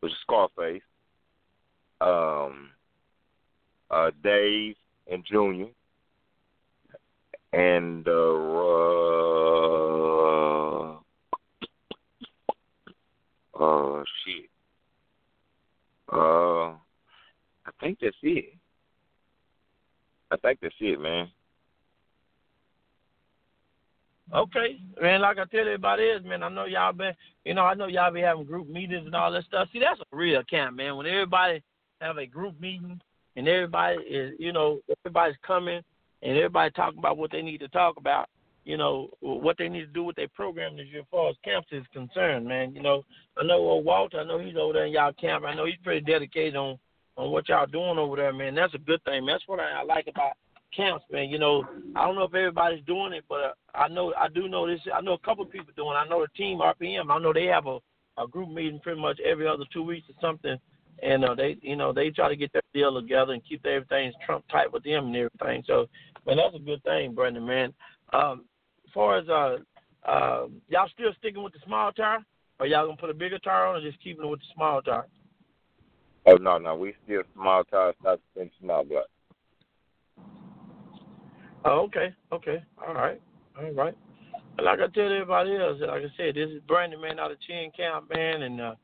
which 0.00 0.12
is 0.12 0.18
Scarface, 0.20 0.82
um, 2.02 2.68
uh, 3.90 4.10
Dave 4.22 4.76
and 5.10 5.24
Junior, 5.24 5.68
and 7.56 8.06
uh, 8.06 8.12
uh, 13.58 14.04
shit. 14.24 14.50
Uh, 16.12 16.74
I 16.74 17.70
think 17.80 17.98
that's 18.02 18.16
it. 18.22 18.54
I 20.30 20.36
think 20.36 20.58
that's 20.60 20.74
it, 20.80 21.00
man. 21.00 21.28
Okay, 24.34 24.78
man. 25.00 25.22
Like 25.22 25.38
I 25.38 25.44
tell 25.44 25.60
everybody 25.60 26.02
is, 26.02 26.22
man. 26.24 26.42
I 26.42 26.50
know 26.50 26.66
y'all 26.66 26.92
been, 26.92 27.14
you 27.46 27.54
know, 27.54 27.62
I 27.62 27.72
know 27.72 27.86
y'all 27.86 28.12
be 28.12 28.20
having 28.20 28.44
group 28.44 28.68
meetings 28.68 29.06
and 29.06 29.14
all 29.14 29.32
that 29.32 29.44
stuff. 29.44 29.68
See, 29.72 29.78
that's 29.78 30.00
a 30.00 30.16
real 30.16 30.42
camp, 30.44 30.76
man. 30.76 30.96
When 30.96 31.06
everybody 31.06 31.62
have 32.02 32.18
a 32.18 32.26
group 32.26 32.60
meeting 32.60 33.00
and 33.36 33.48
everybody 33.48 33.96
is, 34.00 34.34
you 34.38 34.52
know, 34.52 34.80
everybody's 35.00 35.36
coming 35.46 35.80
and 36.26 36.36
everybody 36.36 36.70
talking 36.72 36.98
about 36.98 37.16
what 37.16 37.30
they 37.30 37.42
need 37.42 37.58
to 37.58 37.68
talk 37.68 37.96
about. 37.96 38.28
You 38.64 38.76
know 38.76 39.10
what 39.20 39.56
they 39.58 39.68
need 39.68 39.82
to 39.82 39.86
do 39.86 40.02
with 40.02 40.16
their 40.16 40.28
program 40.28 40.76
as 40.80 40.86
far 41.08 41.30
as 41.30 41.36
camps 41.44 41.68
is 41.70 41.84
concerned, 41.92 42.46
man. 42.46 42.74
You 42.74 42.82
know, 42.82 43.04
I 43.38 43.44
know 43.44 43.70
uh, 43.70 43.80
Walter. 43.80 44.18
I 44.18 44.24
know 44.24 44.40
he's 44.40 44.56
over 44.56 44.72
there 44.72 44.86
in 44.86 44.92
y'all 44.92 45.12
camp. 45.12 45.44
I 45.44 45.54
know 45.54 45.66
he's 45.66 45.76
pretty 45.84 46.00
dedicated 46.00 46.56
on 46.56 46.76
on 47.16 47.30
what 47.30 47.48
y'all 47.48 47.66
doing 47.66 47.96
over 47.96 48.16
there, 48.16 48.32
man. 48.32 48.56
That's 48.56 48.74
a 48.74 48.78
good 48.78 49.02
thing. 49.04 49.24
That's 49.24 49.44
what 49.46 49.60
I, 49.60 49.80
I 49.80 49.82
like 49.84 50.08
about 50.08 50.32
camps, 50.76 51.04
man. 51.12 51.30
You 51.30 51.38
know, 51.38 51.64
I 51.94 52.04
don't 52.04 52.16
know 52.16 52.24
if 52.24 52.34
everybody's 52.34 52.84
doing 52.86 53.12
it, 53.12 53.24
but 53.28 53.56
I 53.72 53.86
know 53.86 54.12
I 54.18 54.26
do 54.28 54.48
know 54.48 54.66
this. 54.66 54.80
I 54.92 55.00
know 55.00 55.12
a 55.12 55.18
couple 55.18 55.44
of 55.44 55.52
people 55.52 55.72
doing. 55.76 55.94
it. 55.94 56.04
I 56.04 56.08
know 56.08 56.20
the 56.20 56.36
team 56.36 56.58
RPM. 56.58 57.08
I 57.08 57.18
know 57.20 57.32
they 57.32 57.44
have 57.44 57.66
a 57.66 57.78
a 58.18 58.26
group 58.26 58.48
meeting 58.48 58.80
pretty 58.80 59.00
much 59.00 59.18
every 59.20 59.46
other 59.46 59.64
two 59.72 59.82
weeks 59.82 60.08
or 60.08 60.14
something, 60.20 60.56
and 61.02 61.24
uh, 61.24 61.34
they 61.34 61.56
you 61.62 61.76
know 61.76 61.92
they 61.92 62.10
try 62.10 62.28
to 62.28 62.36
get 62.36 62.52
their 62.52 62.62
deal 62.74 62.98
together 63.00 63.32
and 63.32 63.42
keep 63.46 63.64
everything 63.66 64.12
Trump 64.24 64.44
tight 64.50 64.72
with 64.72 64.84
them 64.84 65.06
and 65.06 65.16
everything. 65.16 65.62
So, 65.66 65.86
man, 66.26 66.36
that's 66.36 66.56
a 66.56 66.58
good 66.58 66.82
thing, 66.82 67.14
Brandon, 67.14 67.46
man. 67.46 67.72
Um, 68.12 68.44
as 68.86 68.92
far 68.92 69.18
as 69.18 69.28
uh, 69.28 69.56
uh, 70.08 70.46
y'all 70.68 70.88
still 70.92 71.12
sticking 71.18 71.42
with 71.42 71.52
the 71.52 71.60
small 71.64 71.92
tire, 71.92 72.24
or 72.58 72.66
y'all 72.66 72.86
gonna 72.86 72.96
put 72.96 73.10
a 73.10 73.14
bigger 73.14 73.38
tire 73.38 73.66
on, 73.66 73.76
or 73.76 73.80
just 73.80 74.02
keeping 74.02 74.24
it 74.24 74.28
with 74.28 74.40
the 74.40 74.46
small 74.54 74.82
tire? 74.82 75.06
Oh 76.26 76.36
no, 76.36 76.58
no, 76.58 76.74
we 76.76 76.94
still 77.04 77.22
small 77.34 77.64
tires, 77.64 77.94
not 78.04 78.20
small 78.60 78.84
block. 78.84 79.06
Oh, 81.64 81.80
okay, 81.86 82.14
okay, 82.32 82.62
all 82.86 82.94
right, 82.94 83.20
all 83.58 83.72
right. 83.72 83.94
Like 84.62 84.78
I 84.80 84.86
tell 84.94 85.12
everybody 85.12 85.56
else, 85.56 85.78
like 85.80 86.02
I 86.02 86.16
said, 86.16 86.34
this 86.34 86.48
is 86.50 86.62
Brandon, 86.66 87.00
man, 87.00 87.20
out 87.20 87.30
of 87.30 87.40
Chin 87.42 87.70
Camp, 87.76 88.10
man, 88.12 88.42
and 88.42 88.60
uh, 88.60 88.74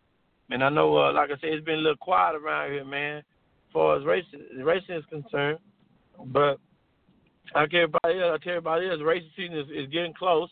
man, 0.49 0.63
I 0.63 0.69
know, 0.69 0.97
uh, 0.97 1.13
like 1.13 1.31
I 1.31 1.41
said, 1.41 1.51
it's 1.51 1.65
been 1.65 1.77
a 1.79 1.83
little 1.83 1.97
quiet 1.97 2.37
around 2.37 2.73
here, 2.73 2.85
man, 2.85 3.19
as 3.19 3.25
far 3.73 3.97
as 3.97 4.05
racing, 4.05 4.41
racing 4.63 4.97
is 4.97 5.05
concerned. 5.09 5.59
But 6.27 6.59
like 7.55 7.75
everybody 7.75 8.21
else, 8.21 8.39
I 8.41 8.45
tell 8.45 8.57
everybody 8.57 8.89
else, 8.89 9.01
racing 9.05 9.31
season 9.37 9.59
is, 9.59 9.67
is 9.69 9.93
getting 9.93 10.15
close. 10.15 10.49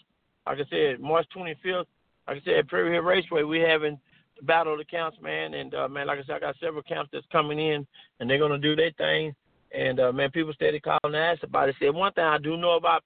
Like 0.46 0.58
I 0.58 0.68
said, 0.70 1.00
March 1.00 1.26
25th, 1.36 1.86
like 2.26 2.38
I 2.38 2.40
said, 2.44 2.54
at 2.54 2.68
Prairie 2.68 2.92
Hill 2.92 3.02
Raceway, 3.02 3.42
we 3.42 3.60
having 3.60 3.98
the 4.38 4.44
Battle 4.44 4.72
of 4.72 4.78
the 4.78 4.84
Camps, 4.84 5.18
man, 5.22 5.54
and 5.54 5.74
uh, 5.74 5.88
man, 5.88 6.06
like 6.06 6.18
I 6.18 6.22
said, 6.22 6.36
I 6.36 6.40
got 6.40 6.56
several 6.60 6.82
camps 6.82 7.10
that's 7.12 7.26
coming 7.30 7.58
in, 7.58 7.86
and 8.18 8.28
they're 8.28 8.38
gonna 8.38 8.58
do 8.58 8.76
their 8.76 8.92
thing. 8.92 9.34
And 9.72 10.00
uh, 10.00 10.12
man, 10.12 10.30
people 10.30 10.52
steady 10.52 10.80
calling 10.80 10.98
and 11.04 11.16
ask 11.16 11.42
about 11.42 11.68
it. 11.68 11.76
Said 11.78 11.94
one 11.94 12.12
thing 12.12 12.24
I 12.24 12.38
do 12.38 12.56
know 12.56 12.76
about 12.76 13.04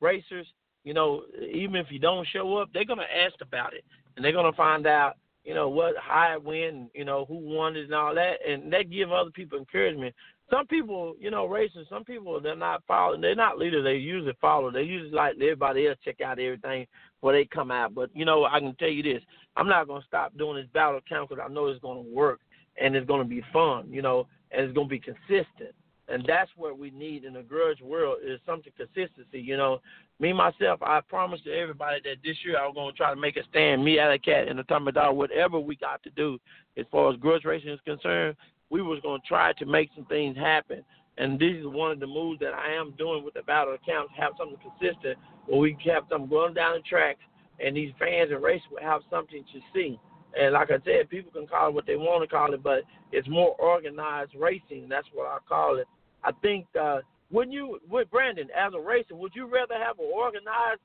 racers, 0.00 0.46
you 0.84 0.94
know, 0.94 1.22
even 1.52 1.76
if 1.76 1.86
you 1.90 1.98
don't 1.98 2.26
show 2.32 2.56
up, 2.56 2.70
they're 2.72 2.84
gonna 2.84 3.02
ask 3.02 3.34
about 3.40 3.74
it, 3.74 3.84
and 4.16 4.24
they're 4.24 4.32
gonna 4.32 4.52
find 4.52 4.86
out, 4.86 5.16
you 5.44 5.54
know, 5.54 5.68
what 5.68 5.94
how 6.00 6.34
it 6.34 6.42
went, 6.42 6.90
you 6.94 7.04
know, 7.04 7.24
who 7.26 7.36
won 7.36 7.76
it 7.76 7.84
and 7.84 7.94
all 7.94 8.14
that, 8.14 8.36
and 8.46 8.72
that 8.72 8.90
give 8.90 9.12
other 9.12 9.30
people 9.30 9.58
encouragement. 9.58 10.14
Some 10.50 10.66
people, 10.66 11.16
you 11.18 11.30
know, 11.30 11.46
racers, 11.46 11.86
some 11.90 12.04
people 12.04 12.40
they're 12.40 12.54
not 12.54 12.82
following, 12.86 13.20
they're 13.20 13.34
not 13.34 13.58
leaders. 13.58 13.84
They 13.84 13.96
usually 13.96 14.36
follow. 14.40 14.70
They 14.70 14.82
usually 14.82 15.10
like 15.10 15.34
everybody 15.34 15.88
else 15.88 15.98
check 16.04 16.20
out 16.20 16.38
everything 16.38 16.86
before 17.16 17.32
they 17.32 17.44
come 17.46 17.70
out. 17.70 17.94
But 17.94 18.10
you 18.14 18.24
know, 18.24 18.44
I 18.44 18.60
can 18.60 18.74
tell 18.76 18.88
you 18.88 19.02
this: 19.02 19.22
I'm 19.56 19.66
not 19.66 19.88
gonna 19.88 20.04
stop 20.06 20.36
doing 20.38 20.56
this 20.56 20.70
battle 20.72 21.00
camp 21.08 21.28
because 21.28 21.44
I 21.44 21.52
know 21.52 21.66
it's 21.66 21.82
gonna 21.82 22.00
work 22.00 22.40
and 22.80 22.94
it's 22.94 23.06
gonna 23.06 23.24
be 23.24 23.42
fun, 23.52 23.88
you 23.90 24.02
know, 24.02 24.28
and 24.52 24.64
it's 24.64 24.74
gonna 24.74 24.88
be 24.88 25.00
consistent 25.00 25.74
and 26.08 26.24
that's 26.26 26.50
what 26.56 26.78
we 26.78 26.90
need 26.90 27.24
in 27.24 27.34
the 27.34 27.42
grudge 27.42 27.80
world 27.80 28.18
is 28.24 28.38
something 28.46 28.72
consistency. 28.76 29.40
You 29.40 29.56
know, 29.56 29.80
me 30.20 30.32
myself, 30.32 30.80
I 30.82 31.00
promised 31.00 31.44
to 31.44 31.52
everybody 31.52 32.00
that 32.04 32.18
this 32.24 32.36
year 32.44 32.58
I 32.58 32.66
was 32.66 32.74
going 32.74 32.92
to 32.92 32.96
try 32.96 33.12
to 33.12 33.20
make 33.20 33.36
a 33.36 33.42
stand. 33.50 33.84
Me, 33.84 33.98
Alley 33.98 34.18
Cat, 34.18 34.48
and 34.48 34.58
the 34.58 34.62
Tommy 34.64 34.92
Dog, 34.92 35.16
whatever 35.16 35.58
we 35.58 35.74
got 35.76 36.02
to 36.04 36.10
do 36.10 36.38
as 36.76 36.86
far 36.92 37.12
as 37.12 37.18
grudge 37.18 37.44
racing 37.44 37.70
is 37.70 37.80
concerned, 37.84 38.36
we 38.70 38.82
was 38.82 39.00
going 39.02 39.20
to 39.20 39.26
try 39.26 39.52
to 39.54 39.66
make 39.66 39.90
some 39.94 40.04
things 40.06 40.36
happen. 40.36 40.84
And 41.18 41.38
this 41.38 41.56
is 41.58 41.66
one 41.66 41.92
of 41.92 42.00
the 42.00 42.06
moves 42.06 42.40
that 42.40 42.52
I 42.52 42.72
am 42.72 42.92
doing 42.98 43.24
with 43.24 43.34
the 43.34 43.42
battle 43.42 43.74
accounts. 43.74 44.12
Have 44.18 44.32
something 44.38 44.58
consistent 44.60 45.18
where 45.46 45.58
we 45.58 45.76
have 45.86 46.04
something 46.10 46.28
going 46.28 46.54
down 46.54 46.74
the 46.74 46.82
tracks, 46.82 47.20
and 47.58 47.76
these 47.76 47.92
fans 47.98 48.30
and 48.30 48.42
racers 48.42 48.68
will 48.70 48.82
have 48.82 49.00
something 49.10 49.42
to 49.52 49.60
see. 49.72 49.98
And 50.38 50.52
like 50.52 50.70
I 50.70 50.78
said, 50.84 51.08
people 51.08 51.32
can 51.32 51.46
call 51.46 51.68
it 51.68 51.74
what 51.74 51.86
they 51.86 51.96
want 51.96 52.22
to 52.22 52.28
call 52.28 52.52
it, 52.52 52.62
but 52.62 52.82
it's 53.12 53.28
more 53.28 53.56
organized 53.58 54.32
racing. 54.38 54.88
That's 54.88 55.06
what 55.14 55.26
I 55.26 55.38
call 55.48 55.78
it. 55.78 55.86
I 56.22 56.32
think 56.42 56.66
uh, 56.78 56.98
when 57.30 57.50
you 57.50 57.78
with 57.88 58.10
Brandon 58.10 58.48
as 58.54 58.74
a 58.74 58.80
racer, 58.80 59.14
would 59.14 59.32
you 59.34 59.46
rather 59.46 59.74
have 59.74 59.98
an 59.98 60.10
organized 60.12 60.80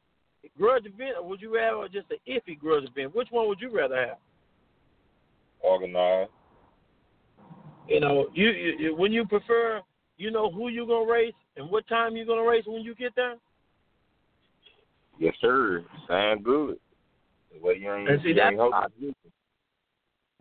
grudge 0.57 0.85
event 0.85 1.15
or 1.19 1.27
would 1.27 1.41
you 1.41 1.53
rather 1.53 1.87
just 1.87 2.07
an 2.11 2.17
iffy 2.27 2.57
grudge 2.57 2.83
event? 2.85 3.13
Which 3.13 3.27
one 3.31 3.47
would 3.47 3.59
you 3.59 3.75
rather 3.75 3.95
have? 3.95 4.17
Organized. 5.61 6.31
You 7.87 7.99
know, 7.99 8.27
you, 8.33 8.49
you 8.49 8.95
when 8.95 9.11
you 9.11 9.25
prefer, 9.25 9.81
you 10.17 10.31
know 10.31 10.51
who 10.51 10.69
you're 10.69 10.87
gonna 10.87 11.11
race 11.11 11.33
and 11.57 11.69
what 11.69 11.87
time 11.87 12.15
you're 12.15 12.25
gonna 12.25 12.47
race 12.47 12.63
when 12.65 12.81
you 12.81 12.95
get 12.95 13.13
there. 13.15 13.35
Yes, 15.19 15.35
sir. 15.41 15.83
Sound 16.07 16.43
good. 16.43 16.77
Well, 17.61 17.75
you 17.75 17.93
ain't, 17.93 18.09
and 18.09 18.21
see, 18.21 18.29
you 18.29 18.35
that's 18.35 18.53
ain't 18.53 19.15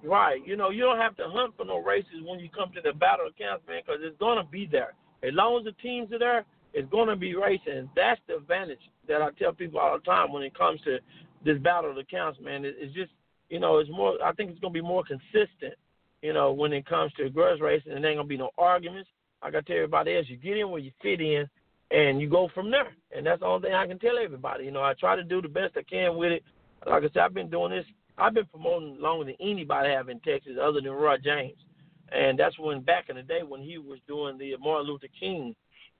Right. 0.02 0.40
You 0.46 0.56
know, 0.56 0.70
you 0.70 0.82
don't 0.82 0.98
have 0.98 1.16
to 1.16 1.24
hunt 1.28 1.54
for 1.56 1.66
no 1.66 1.78
races 1.78 2.22
when 2.24 2.40
you 2.40 2.48
come 2.48 2.72
to 2.74 2.80
the 2.80 2.92
battle 2.92 3.26
of 3.26 3.36
camps, 3.36 3.64
man, 3.68 3.82
because 3.84 4.00
it's 4.02 4.18
going 4.18 4.38
to 4.38 4.50
be 4.50 4.66
there. 4.70 4.94
As 5.22 5.34
long 5.34 5.58
as 5.58 5.64
the 5.64 5.72
teams 5.82 6.10
are 6.12 6.18
there, 6.18 6.44
it's 6.72 6.90
going 6.90 7.08
to 7.08 7.16
be 7.16 7.34
racing. 7.34 7.90
That's 7.94 8.20
the 8.26 8.36
advantage 8.36 8.80
that 9.08 9.20
I 9.20 9.28
tell 9.38 9.52
people 9.52 9.78
all 9.78 9.98
the 9.98 10.04
time 10.04 10.32
when 10.32 10.42
it 10.42 10.56
comes 10.56 10.80
to 10.82 10.98
this 11.44 11.58
battle 11.58 11.90
of 11.90 11.96
the 11.96 12.42
man. 12.42 12.64
It's 12.64 12.94
just, 12.94 13.10
you 13.50 13.60
know, 13.60 13.78
it's 13.78 13.90
more. 13.90 14.16
I 14.24 14.32
think 14.32 14.50
it's 14.50 14.60
going 14.60 14.72
to 14.72 14.80
be 14.80 14.86
more 14.86 15.04
consistent, 15.04 15.74
you 16.22 16.32
know, 16.32 16.52
when 16.52 16.72
it 16.72 16.86
comes 16.86 17.12
to 17.14 17.30
grudge 17.30 17.60
racing, 17.60 17.92
and 17.92 18.04
there 18.04 18.10
ain't 18.10 18.20
to 18.20 18.24
be 18.24 18.36
no 18.36 18.50
arguments. 18.58 19.08
Like 19.42 19.54
I 19.54 19.60
tell 19.62 19.76
everybody 19.76 20.16
else, 20.16 20.26
you 20.28 20.36
get 20.36 20.58
in 20.58 20.70
where 20.70 20.80
you 20.80 20.92
fit 21.02 21.20
in, 21.20 21.48
and 21.90 22.20
you 22.20 22.28
go 22.28 22.48
from 22.54 22.70
there. 22.70 22.92
And 23.16 23.26
that's 23.26 23.40
the 23.40 23.46
only 23.46 23.68
thing 23.68 23.74
I 23.74 23.86
can 23.86 23.98
tell 23.98 24.18
everybody. 24.22 24.64
You 24.64 24.70
know, 24.70 24.82
I 24.82 24.94
try 24.94 25.16
to 25.16 25.24
do 25.24 25.40
the 25.40 25.48
best 25.48 25.76
I 25.76 25.82
can 25.82 26.16
with 26.16 26.32
it. 26.32 26.44
Like 26.86 27.02
I 27.02 27.06
said, 27.06 27.22
I've 27.22 27.34
been 27.34 27.50
doing 27.50 27.72
this 27.72 27.86
I've 28.20 28.34
been 28.34 28.46
promoting 28.46 29.00
longer 29.00 29.24
than 29.24 29.34
anybody 29.40 29.88
have 29.88 30.08
in 30.08 30.20
Texas, 30.20 30.52
other 30.60 30.80
than 30.80 30.92
Roy 30.92 31.16
James. 31.16 31.56
And 32.12 32.38
that's 32.38 32.58
when 32.58 32.80
back 32.82 33.08
in 33.08 33.16
the 33.16 33.22
day 33.22 33.40
when 33.46 33.62
he 33.62 33.78
was 33.78 33.98
doing 34.06 34.36
the 34.36 34.56
Martin 34.60 34.88
Luther 34.88 35.06
King, 35.18 35.54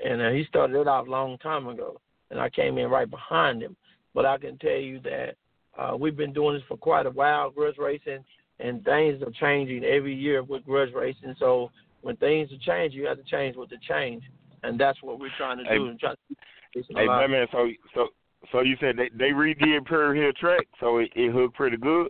and 0.04 0.20
uh, 0.20 0.30
he 0.30 0.44
started 0.44 0.78
it 0.78 0.88
off 0.88 1.06
a 1.06 1.10
long 1.10 1.38
time 1.38 1.66
ago, 1.68 2.00
and 2.30 2.38
I 2.38 2.50
came 2.50 2.78
in 2.78 2.90
right 2.90 3.08
behind 3.08 3.62
him. 3.62 3.76
But 4.14 4.26
I 4.26 4.38
can 4.38 4.58
tell 4.58 4.72
you 4.72 5.00
that 5.00 5.36
uh, 5.78 5.96
we've 5.96 6.16
been 6.16 6.32
doing 6.32 6.56
this 6.56 6.64
for 6.68 6.76
quite 6.76 7.06
a 7.06 7.10
while, 7.10 7.50
grudge 7.50 7.78
racing, 7.78 8.24
and 8.60 8.84
things 8.84 9.22
are 9.22 9.32
changing 9.40 9.84
every 9.84 10.14
year 10.14 10.42
with 10.42 10.64
grudge 10.64 10.92
racing. 10.94 11.34
So 11.38 11.70
when 12.02 12.16
things 12.16 12.50
are 12.52 12.58
changing, 12.64 13.00
you 13.00 13.06
have 13.06 13.16
to 13.16 13.24
change 13.24 13.56
with 13.56 13.70
the 13.70 13.78
change, 13.88 14.22
and 14.62 14.78
that's 14.78 15.02
what 15.02 15.18
we're 15.18 15.30
trying 15.36 15.58
to 15.58 15.64
do. 15.64 15.70
Hey, 15.70 15.90
and 15.90 15.98
try 15.98 16.12
to 16.12 16.84
hey 16.94 17.06
man, 17.06 17.46
so 17.50 17.68
so 17.94 18.08
so 18.52 18.60
you 18.60 18.76
said 18.80 18.96
they 18.96 19.10
they 19.16 19.30
redid 19.30 19.84
Prairie 19.86 20.20
Hill 20.20 20.32
track, 20.38 20.66
so 20.78 20.98
it, 20.98 21.10
it 21.14 21.32
hooked 21.32 21.56
pretty 21.56 21.76
good. 21.76 22.08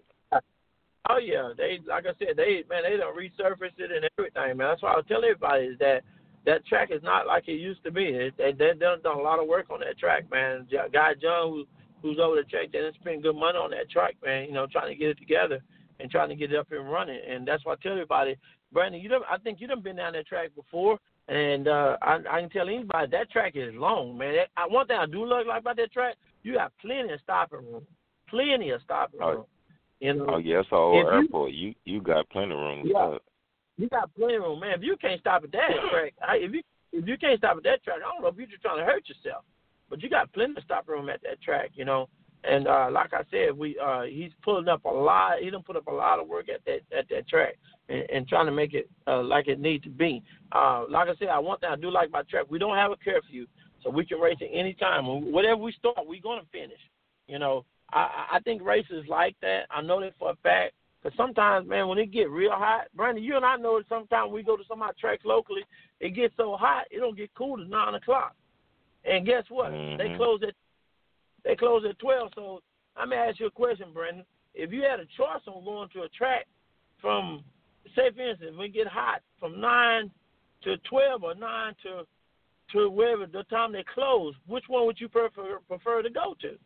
Oh 1.08 1.18
yeah, 1.18 1.52
they 1.56 1.80
like 1.86 2.04
I 2.06 2.12
said, 2.18 2.36
they 2.36 2.62
man, 2.68 2.82
they 2.82 2.96
don't 2.96 3.16
resurface 3.16 3.78
it 3.78 3.90
and 3.90 4.08
everything, 4.18 4.56
man. 4.56 4.68
That's 4.68 4.82
why 4.82 4.92
I 4.92 5.00
tell 5.08 5.24
everybody 5.24 5.64
is 5.64 5.78
that 5.78 6.02
that 6.46 6.66
track 6.66 6.90
is 6.90 7.02
not 7.02 7.26
like 7.26 7.48
it 7.48 7.52
used 7.52 7.82
to 7.84 7.90
be. 7.90 8.04
It, 8.04 8.34
they 8.36 8.52
they 8.52 8.74
done 8.78 9.00
done 9.02 9.18
a 9.18 9.22
lot 9.22 9.40
of 9.40 9.48
work 9.48 9.70
on 9.70 9.80
that 9.80 9.98
track, 9.98 10.30
man. 10.30 10.66
Guy 10.92 11.14
John, 11.20 11.50
who 11.50 11.64
who's 12.02 12.18
over 12.18 12.36
the 12.36 12.42
track, 12.42 12.68
they 12.72 12.80
done 12.80 12.92
spent 13.00 13.22
good 13.22 13.36
money 13.36 13.58
on 13.58 13.70
that 13.70 13.90
track, 13.90 14.16
man. 14.24 14.46
You 14.46 14.52
know, 14.52 14.66
trying 14.66 14.88
to 14.88 14.94
get 14.94 15.10
it 15.10 15.18
together 15.18 15.62
and 16.00 16.10
trying 16.10 16.28
to 16.28 16.34
get 16.34 16.52
it 16.52 16.58
up 16.58 16.70
and 16.70 16.90
running. 16.90 17.20
And 17.28 17.46
that's 17.46 17.64
why 17.64 17.72
I 17.72 17.76
tell 17.82 17.92
everybody, 17.92 18.36
Brandon, 18.72 19.00
you 19.00 19.08
done, 19.08 19.22
I 19.30 19.38
think 19.38 19.60
you 19.60 19.66
done 19.66 19.82
been 19.82 19.96
down 19.96 20.12
that 20.14 20.26
track 20.26 20.50
before. 20.54 20.98
And 21.28 21.68
uh, 21.68 21.96
I, 22.02 22.18
I 22.30 22.40
can 22.40 22.50
tell 22.50 22.68
anybody 22.68 23.08
that 23.12 23.30
track 23.30 23.52
is 23.54 23.74
long, 23.74 24.18
man. 24.18 24.34
That, 24.34 24.48
I, 24.56 24.66
one 24.66 24.86
thing 24.86 24.96
I 24.96 25.06
do 25.06 25.24
like 25.26 25.46
about 25.46 25.76
that 25.76 25.92
track, 25.92 26.16
you 26.42 26.54
got 26.54 26.72
plenty 26.80 27.12
of 27.12 27.20
stopping 27.22 27.60
room, 27.60 27.86
plenty 28.28 28.70
of 28.70 28.80
stopping 28.82 29.20
room. 29.20 29.44
You 30.00 30.14
know, 30.14 30.26
oh 30.30 30.38
yeah, 30.38 30.62
so 30.70 30.94
airport. 30.94 31.52
You, 31.52 31.68
you 31.68 31.96
you 31.96 32.00
got 32.00 32.28
plenty 32.30 32.52
of 32.52 32.58
room. 32.58 32.82
Yeah, 32.84 33.18
you 33.76 33.88
got 33.90 34.12
plenty 34.14 34.36
of 34.36 34.42
room, 34.42 34.60
man. 34.60 34.72
If 34.72 34.82
you 34.82 34.96
can't 34.96 35.20
stop 35.20 35.44
at 35.44 35.52
that 35.52 35.68
track, 35.90 36.14
I, 36.26 36.36
if 36.36 36.52
you 36.52 36.62
if 36.92 37.06
you 37.06 37.18
can't 37.18 37.38
stop 37.38 37.58
at 37.58 37.64
that 37.64 37.84
track, 37.84 37.98
I 37.98 38.10
don't 38.10 38.22
know 38.22 38.28
if 38.28 38.36
you're 38.36 38.46
just 38.46 38.62
trying 38.62 38.78
to 38.78 38.84
hurt 38.84 39.06
yourself, 39.08 39.44
but 39.90 40.02
you 40.02 40.08
got 40.08 40.32
plenty 40.32 40.54
of 40.56 40.64
stop 40.64 40.88
room 40.88 41.10
at 41.10 41.22
that 41.22 41.40
track, 41.42 41.70
you 41.74 41.84
know. 41.84 42.08
And 42.42 42.66
uh, 42.66 42.88
like 42.90 43.12
I 43.12 43.22
said, 43.30 43.56
we 43.56 43.78
uh, 43.78 44.02
he's 44.02 44.30
pulling 44.42 44.68
up 44.68 44.84
a 44.84 44.88
lot. 44.88 45.40
He 45.40 45.50
done 45.50 45.62
put 45.62 45.76
up 45.76 45.86
a 45.88 45.92
lot 45.92 46.18
of 46.18 46.26
work 46.26 46.48
at 46.48 46.64
that 46.64 46.80
at 46.96 47.08
that 47.10 47.28
track 47.28 47.56
and, 47.88 48.04
and 48.10 48.28
trying 48.28 48.46
to 48.46 48.52
make 48.52 48.72
it 48.72 48.88
uh, 49.06 49.22
like 49.22 49.46
it 49.48 49.60
needs 49.60 49.84
to 49.84 49.90
be. 49.90 50.22
Uh, 50.52 50.84
like 50.88 51.08
I 51.08 51.16
said, 51.18 51.28
I 51.28 51.38
one 51.38 51.58
thing 51.58 51.68
I 51.70 51.76
do 51.76 51.90
like 51.90 52.08
about 52.08 52.28
track, 52.28 52.46
we 52.48 52.58
don't 52.58 52.76
have 52.76 52.92
a 52.92 52.96
curfew, 52.96 53.46
so 53.82 53.90
we 53.90 54.06
can 54.06 54.18
race 54.18 54.38
at 54.40 54.48
any 54.52 54.72
time. 54.72 55.30
Whatever 55.30 55.60
we 55.60 55.72
start, 55.72 55.98
we're 56.06 56.22
gonna 56.22 56.42
finish. 56.50 56.80
You 57.28 57.38
know, 57.38 57.66
I, 57.92 58.26
I 58.32 58.40
think 58.40 58.62
races 58.62 59.04
like 59.06 59.36
that. 59.42 59.64
I 59.70 59.82
know 59.82 60.00
that 60.00 60.14
for 60.18 60.30
a 60.30 60.36
fact. 60.36 60.74
Because 61.02 61.16
sometimes, 61.16 61.66
man, 61.66 61.88
when 61.88 61.96
it 61.96 62.12
get 62.12 62.28
real 62.28 62.50
hot, 62.52 62.88
Brandon, 62.94 63.24
you 63.24 63.34
and 63.36 63.44
I 63.44 63.56
know 63.56 63.78
that 63.78 63.88
sometimes 63.88 64.30
we 64.32 64.42
go 64.42 64.56
to 64.56 64.62
some 64.68 64.82
of 64.82 64.88
our 64.88 64.94
tracks 65.00 65.22
locally, 65.24 65.62
it 65.98 66.10
gets 66.10 66.34
so 66.36 66.56
hot, 66.56 66.84
it 66.90 66.98
don't 66.98 67.16
get 67.16 67.30
cool 67.34 67.56
to 67.56 67.64
nine 67.64 67.94
o'clock. 67.94 68.34
And 69.04 69.24
guess 69.24 69.44
what? 69.48 69.70
Mm-hmm. 69.70 69.96
They 69.96 70.16
close 70.18 70.40
at 70.42 70.54
they 71.44 71.56
close 71.56 71.84
at 71.88 71.98
twelve. 71.98 72.30
So 72.34 72.60
I'm 72.96 73.10
gonna 73.10 73.22
ask 73.22 73.40
you 73.40 73.46
a 73.46 73.50
question, 73.50 73.88
Brandon. 73.92 74.24
If 74.54 74.72
you 74.72 74.82
had 74.82 75.00
a 75.00 75.06
choice 75.16 75.42
on 75.46 75.64
going 75.64 75.88
to 75.90 76.02
a 76.02 76.08
track 76.08 76.46
from, 77.00 77.44
say 77.94 78.10
for 78.14 78.30
instance, 78.30 78.56
when 78.56 78.66
it 78.66 78.74
get 78.74 78.86
hot 78.86 79.22
from 79.38 79.60
nine 79.60 80.10
to 80.64 80.76
twelve 80.88 81.22
or 81.22 81.34
nine 81.34 81.74
to 81.82 82.02
to 82.72 82.90
wherever 82.90 83.26
the 83.26 83.42
time 83.44 83.72
they 83.72 83.84
close, 83.94 84.34
which 84.46 84.64
one 84.68 84.86
would 84.86 85.00
you 85.00 85.08
prefer 85.08 85.58
prefer 85.66 86.02
to 86.02 86.10
go 86.10 86.34
to? 86.40 86.56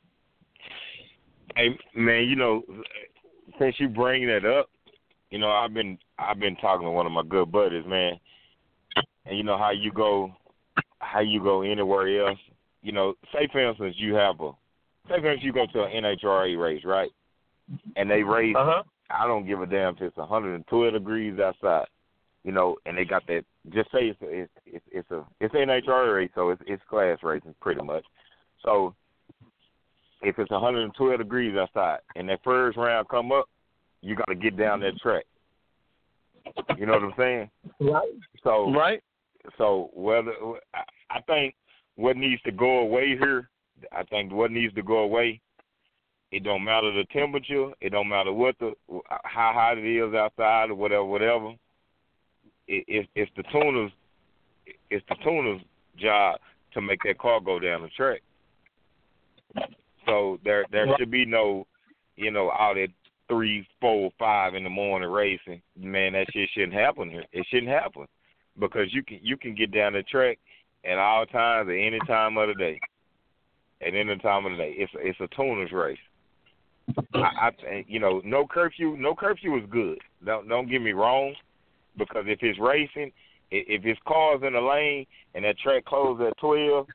Hey 1.57 1.79
man, 1.95 2.25
you 2.25 2.37
know, 2.37 2.63
since 3.59 3.77
you 3.79 3.89
bring 3.89 4.27
that 4.27 4.45
up, 4.45 4.71
you 5.31 5.39
know, 5.39 5.51
I've 5.51 5.75
been 5.75 5.99
I've 6.19 6.39
been 6.39 6.57
talking 6.57 6.87
to 6.87 6.91
one 6.91 7.07
of 7.07 7.13
my 7.13 7.23
good 7.23 7.51
buddies, 7.53 7.85
man. 7.87 8.15
And 9.27 9.37
you 9.39 9.45
know 9.45 9.57
how 9.57 9.71
you 9.71 9.93
go 9.93 10.33
how 10.99 11.21
you 11.21 11.43
go 11.43 11.63
anywhere 11.63 12.27
else. 12.27 12.39
You 12.83 12.93
know, 12.93 13.15
say 13.33 13.49
for 13.51 13.67
instance 13.67 13.95
you 13.99 14.15
have 14.15 14.41
a 14.41 14.53
say 15.09 15.21
for 15.21 15.33
instance 15.33 15.43
you 15.43 15.53
go 15.53 15.67
to 15.73 15.85
an 15.85 16.05
NHRA 16.05 16.59
race, 16.61 16.83
right? 16.85 17.11
And 17.97 18.11
they 18.11 18.23
race 18.23 18.55
uh-huh. 18.59 18.83
I 19.11 19.27
don't 19.27 19.47
give 19.47 19.61
a 19.61 19.67
damn 19.67 19.95
if 19.95 20.03
it's 20.03 20.17
hundred 20.17 20.55
and 20.55 20.67
twelve 20.67 20.93
degrees 20.93 21.39
outside. 21.39 21.87
You 22.43 22.53
know, 22.53 22.77
and 22.85 22.99
they 22.99 23.07
got 23.07 23.27
that 23.29 23.45
just 23.73 23.91
say 23.91 24.09
it's 24.09 24.21
a, 24.21 24.27
it's 24.29 24.53
it's, 24.67 24.85
it's 24.93 25.11
a 25.11 25.25
it's 25.41 25.55
an 25.55 25.69
NHRA 25.69 26.15
race, 26.15 26.31
so 26.35 26.51
it's 26.51 26.63
it's 26.67 26.83
class 26.89 27.19
racing 27.23 27.55
pretty 27.61 27.83
much. 27.83 28.05
So 28.63 28.95
if 30.25 30.39
it's 30.39 30.51
112 30.51 31.19
degrees 31.19 31.57
outside 31.57 31.99
and 32.17 32.29
that 32.29 32.41
first 32.43 32.77
round 32.77 33.09
come 33.09 33.31
up, 33.31 33.47
you 34.01 34.17
got 34.17 34.29
to 34.29 34.35
get 34.35 34.57
down 34.57 34.81
that 34.81 34.97
track. 35.03 35.25
You 36.79 36.87
know 36.87 36.95
what 36.95 37.03
I'm 37.03 37.15
saying? 37.17 37.51
Right. 37.81 38.13
So 38.43 38.73
right. 38.73 39.03
So 39.59 39.91
whether 39.95 40.33
I 41.11 41.21
think 41.23 41.55
what 41.97 42.17
needs 42.17 42.43
to 42.43 42.53
go 42.53 42.81
away 42.81 43.17
here, 43.19 43.49
I 43.93 44.03
think 44.05 44.33
what 44.33 44.51
needs 44.51 44.75
to 44.75 44.83
go 44.83 44.99
away. 44.99 45.41
It 46.31 46.43
don't 46.43 46.65
matter 46.65 46.93
the 46.93 47.05
temperature. 47.13 47.71
It 47.81 47.91
don't 47.91 48.09
matter 48.09 48.33
what 48.33 48.59
the 48.59 48.73
how 49.25 49.53
hot 49.55 49.79
it 49.79 49.87
is 49.87 50.15
outside 50.15 50.71
or 50.71 50.75
whatever, 50.75 51.05
whatever. 51.05 51.51
It, 52.67 52.85
it, 52.89 53.09
it's 53.15 53.31
the 53.37 53.45
tuner's 53.53 53.93
it's 54.91 55.05
the 55.09 55.17
tuner's 55.23 55.61
job 55.97 56.41
to 56.73 56.81
make 56.81 57.01
that 57.05 57.19
car 57.19 57.41
go 57.41 57.59
down 57.59 57.83
the 57.83 57.89
track. 57.89 58.21
So 60.07 60.39
there 60.45 60.65
there 60.73 60.87
should 60.99 61.11
be 61.11 61.25
no, 61.25 61.67
you 62.17 62.31
know, 62.31 62.51
out 62.51 62.79
at 62.79 62.91
three, 63.29 63.67
four, 63.81 64.11
five 64.19 64.55
in 64.55 64.65
the 64.65 64.71
morning 64.71 65.11
racing. 65.11 65.63
Man, 65.79 66.13
that 66.13 66.27
shit 66.33 66.49
shouldn't 66.53 66.75
happen 66.75 67.11
here. 67.11 67.25
It 67.33 67.47
shouldn't 67.49 67.71
happen 67.71 68.07
because 68.59 68.93
you 68.93 69.03
can 69.03 69.21
you 69.23 69.37
can 69.37 69.55
get 69.55 69.73
down 69.73 69.93
the 69.93 70.03
track 70.03 70.39
at 70.85 70.99
all 70.99 71.27
times 71.27 71.69
at 71.69 71.75
any 71.75 71.99
time 72.07 72.37
of 72.37 72.49
the 72.49 72.55
day. 72.55 72.81
At 73.81 73.95
any 73.95 74.17
time 74.19 74.47
of 74.47 74.53
the 74.53 74.59
day, 74.59 74.75
it's 74.77 74.93
it's 74.97 75.21
a 75.21 75.29
tuner's 75.35 75.73
race. 75.73 75.99
I, 77.15 77.51
I 77.51 77.85
you 77.87 77.99
know 77.99 78.21
no 78.25 78.47
curfew 78.47 78.97
no 78.99 79.15
curfew 79.15 79.57
is 79.57 79.65
good. 79.71 79.99
Don't 80.25 80.49
don't 80.49 80.71
get 80.71 80.81
me 80.83 80.93
wrong, 80.93 81.35
because 81.99 82.25
if 82.27 82.39
it's 82.43 82.59
racing, 82.59 83.13
if 83.51 83.85
it's 83.85 84.01
cars 84.07 84.41
in 84.47 84.55
the 84.55 84.61
lane 84.61 85.07
and 85.35 85.45
that 85.45 85.59
track 85.59 85.85
closes 85.85 86.27
at 86.29 86.39
twelve, 86.39 86.87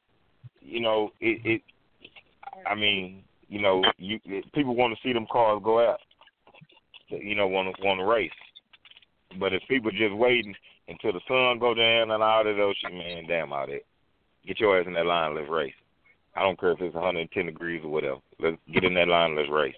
you 0.62 0.80
know 0.82 1.12
it 1.20 1.42
it 1.46 1.62
I 2.68 2.76
mean, 2.76 3.24
you 3.48 3.62
know, 3.62 3.84
you 3.98 4.20
people 4.54 4.76
want 4.76 4.96
to 4.96 5.08
see 5.08 5.14
them 5.14 5.28
cars 5.32 5.62
go 5.64 5.80
out. 5.80 6.00
You 7.10 7.36
know, 7.36 7.48
want 7.48 7.76
to 7.76 7.86
want 7.86 8.00
to 8.00 8.06
race. 8.06 8.32
But 9.40 9.54
if 9.54 9.62
people 9.68 9.92
just 9.92 10.16
waiting 10.16 10.56
until 10.88 11.14
the 11.14 11.22
sun 11.28 11.60
go 11.60 11.74
down 11.74 12.12
and 12.12 12.24
all 12.24 12.44
that 12.44 12.54
other 12.54 12.74
shit, 12.82 12.94
man, 12.94 13.26
damn 13.28 13.54
all 13.54 13.68
that. 13.68 13.82
Get 14.46 14.60
your 14.60 14.80
ass 14.80 14.88
in 14.88 14.94
that 14.94 15.06
line, 15.06 15.36
let's 15.36 15.50
race. 15.50 15.74
I 16.36 16.42
don't 16.44 16.60
care 16.60 16.72
if 16.72 16.82
it's 16.82 16.96
110 16.96 17.46
degrees 17.46 17.82
or 17.84 17.90
whatever. 17.90 18.20
Let's 18.40 18.58
get 18.72 18.84
in 18.84 18.94
that 18.96 19.08
line, 19.08 19.36
let's 19.36 19.50
race. 19.50 19.76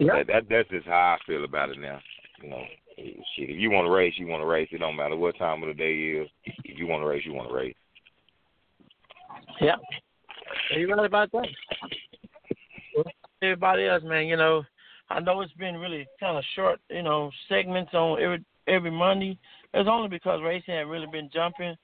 Yeah. 0.00 0.18
That, 0.18 0.26
that 0.26 0.42
that's 0.50 0.68
just 0.70 0.86
how 0.86 1.16
I 1.16 1.26
feel 1.26 1.44
about 1.44 1.70
it 1.70 1.78
now. 1.78 2.00
You 2.42 2.50
know, 2.50 2.62
shit. 2.96 3.50
If 3.50 3.60
you 3.60 3.70
want 3.70 3.86
to 3.86 3.92
race, 3.92 4.14
you 4.16 4.26
want 4.26 4.42
to 4.42 4.46
race. 4.46 4.68
It 4.72 4.78
don't 4.78 4.96
matter 4.96 5.16
what 5.16 5.38
time 5.38 5.62
of 5.62 5.68
the 5.68 5.74
day 5.74 5.94
is. 5.94 6.28
If 6.64 6.78
you 6.78 6.86
want 6.86 7.02
to 7.02 7.06
race, 7.06 7.22
you 7.24 7.32
want 7.32 7.48
to 7.48 7.54
race. 7.54 7.74
Yeah. 9.60 9.76
Are 10.72 10.78
you 10.78 10.92
right 10.92 11.06
about 11.06 11.30
that? 11.32 11.46
Everybody 13.42 13.86
else, 13.86 14.02
man, 14.04 14.26
you 14.26 14.36
know, 14.36 14.62
I 15.10 15.20
know 15.20 15.40
it's 15.42 15.52
been 15.54 15.76
really 15.76 16.06
kind 16.18 16.38
of 16.38 16.44
short, 16.56 16.80
you 16.88 17.02
know, 17.02 17.30
segments 17.48 17.92
on 17.92 18.20
every 18.20 18.44
every 18.66 18.90
Monday. 18.90 19.38
It's 19.74 19.88
only 19.88 20.08
because 20.08 20.40
racing 20.42 20.74
had 20.74 20.88
really 20.88 21.06
been 21.10 21.28
jumping, 21.32 21.74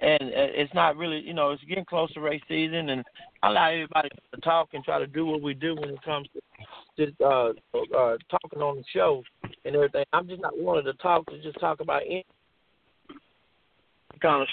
and 0.00 0.18
it's 0.22 0.72
not 0.72 0.96
really, 0.96 1.20
you 1.20 1.34
know, 1.34 1.50
it's 1.50 1.62
getting 1.64 1.84
close 1.84 2.12
to 2.14 2.20
race 2.20 2.40
season, 2.48 2.88
and 2.88 3.04
I 3.42 3.50
allow 3.50 3.70
everybody 3.70 4.08
to 4.34 4.40
talk 4.40 4.70
and 4.72 4.82
try 4.82 4.98
to 4.98 5.06
do 5.06 5.26
what 5.26 5.42
we 5.42 5.52
do 5.52 5.74
when 5.74 5.90
it 5.90 6.02
comes 6.02 6.28
to 6.34 7.06
just 7.06 7.20
uh, 7.20 7.50
uh, 7.96 8.16
talking 8.30 8.62
on 8.62 8.76
the 8.76 8.84
show 8.94 9.22
and 9.64 9.74
everything. 9.74 10.04
I'm 10.12 10.26
just 10.26 10.40
not 10.40 10.58
wanting 10.58 10.84
to 10.84 10.94
talk 10.94 11.26
to 11.26 11.42
just 11.42 11.60
talk 11.60 11.80
about 11.80 12.02
any 12.06 12.24
kind 14.22 14.42
of 14.42 14.48